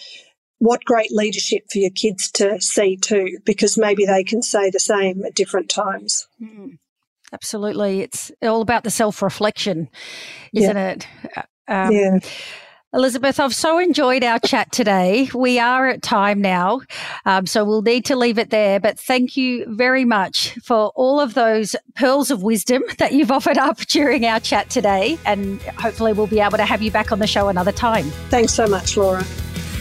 What 0.58 0.84
great 0.84 1.10
leadership 1.10 1.64
for 1.72 1.78
your 1.78 1.90
kids 1.90 2.30
to 2.32 2.60
see 2.60 2.96
too, 2.96 3.38
because 3.44 3.78
maybe 3.78 4.04
they 4.04 4.22
can 4.22 4.42
say 4.42 4.70
the 4.70 4.78
same 4.78 5.24
at 5.24 5.34
different 5.34 5.70
times. 5.70 6.28
Mm, 6.40 6.78
absolutely. 7.32 8.02
It's 8.02 8.30
all 8.42 8.60
about 8.60 8.84
the 8.84 8.90
self 8.90 9.22
reflection, 9.22 9.88
isn't 10.54 10.76
yeah. 10.76 10.90
it? 10.90 11.06
Uh, 11.34 11.42
um, 11.66 11.92
yeah. 11.92 12.18
Elizabeth, 12.92 13.38
I've 13.38 13.54
so 13.54 13.78
enjoyed 13.78 14.24
our 14.24 14.40
chat 14.40 14.72
today. 14.72 15.30
We 15.32 15.60
are 15.60 15.86
at 15.86 16.02
time 16.02 16.40
now, 16.40 16.80
um, 17.24 17.46
so 17.46 17.64
we'll 17.64 17.82
need 17.82 18.04
to 18.06 18.16
leave 18.16 18.36
it 18.36 18.50
there. 18.50 18.80
But 18.80 18.98
thank 18.98 19.36
you 19.36 19.64
very 19.68 20.04
much 20.04 20.58
for 20.64 20.90
all 20.96 21.20
of 21.20 21.34
those 21.34 21.76
pearls 21.94 22.32
of 22.32 22.42
wisdom 22.42 22.82
that 22.98 23.12
you've 23.12 23.30
offered 23.30 23.58
up 23.58 23.78
during 23.78 24.26
our 24.26 24.40
chat 24.40 24.70
today. 24.70 25.18
And 25.24 25.62
hopefully, 25.62 26.12
we'll 26.12 26.26
be 26.26 26.40
able 26.40 26.56
to 26.56 26.64
have 26.64 26.82
you 26.82 26.90
back 26.90 27.12
on 27.12 27.20
the 27.20 27.28
show 27.28 27.48
another 27.48 27.72
time. 27.72 28.06
Thanks 28.28 28.52
so 28.52 28.66
much, 28.66 28.96
Laura. 28.96 29.24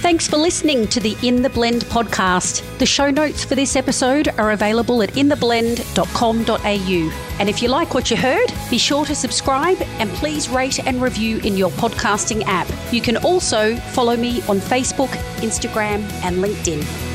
Thanks 0.02 0.30
for 0.30 0.38
listening 0.38 0.88
to 0.88 1.02
the 1.02 1.18
In 1.24 1.42
the 1.42 1.50
Blend 1.50 1.84
podcast. 1.86 2.64
The 2.80 2.86
show 2.86 3.12
notes 3.12 3.44
for 3.44 3.56
this 3.56 3.76
episode 3.76 4.30
are 4.38 4.52
available 4.52 5.04
at 5.04 5.10
intheblend.com.au. 5.10 7.36
And 7.40 7.50
if 7.50 7.62
you 7.62 7.68
like 7.68 7.94
what 7.94 8.10
you 8.10 8.16
heard, 8.16 8.54
be 8.70 8.78
sure 8.78 9.04
to 9.06 9.14
subscribe 9.14 9.78
and 10.00 10.10
please 10.12 10.48
rate 10.48 10.80
and 10.88 11.02
review 11.02 11.40
in 11.40 11.58
your 11.58 11.70
podcasting 11.72 12.44
app. 12.46 12.70
You 12.94 13.02
can 13.02 13.18
also 13.18 13.76
follow 13.76 14.16
me 14.16 14.42
on 14.44 14.60
Facebook, 14.60 15.10
Instagram, 15.42 16.02
and 16.24 16.38
LinkedIn. 16.38 17.09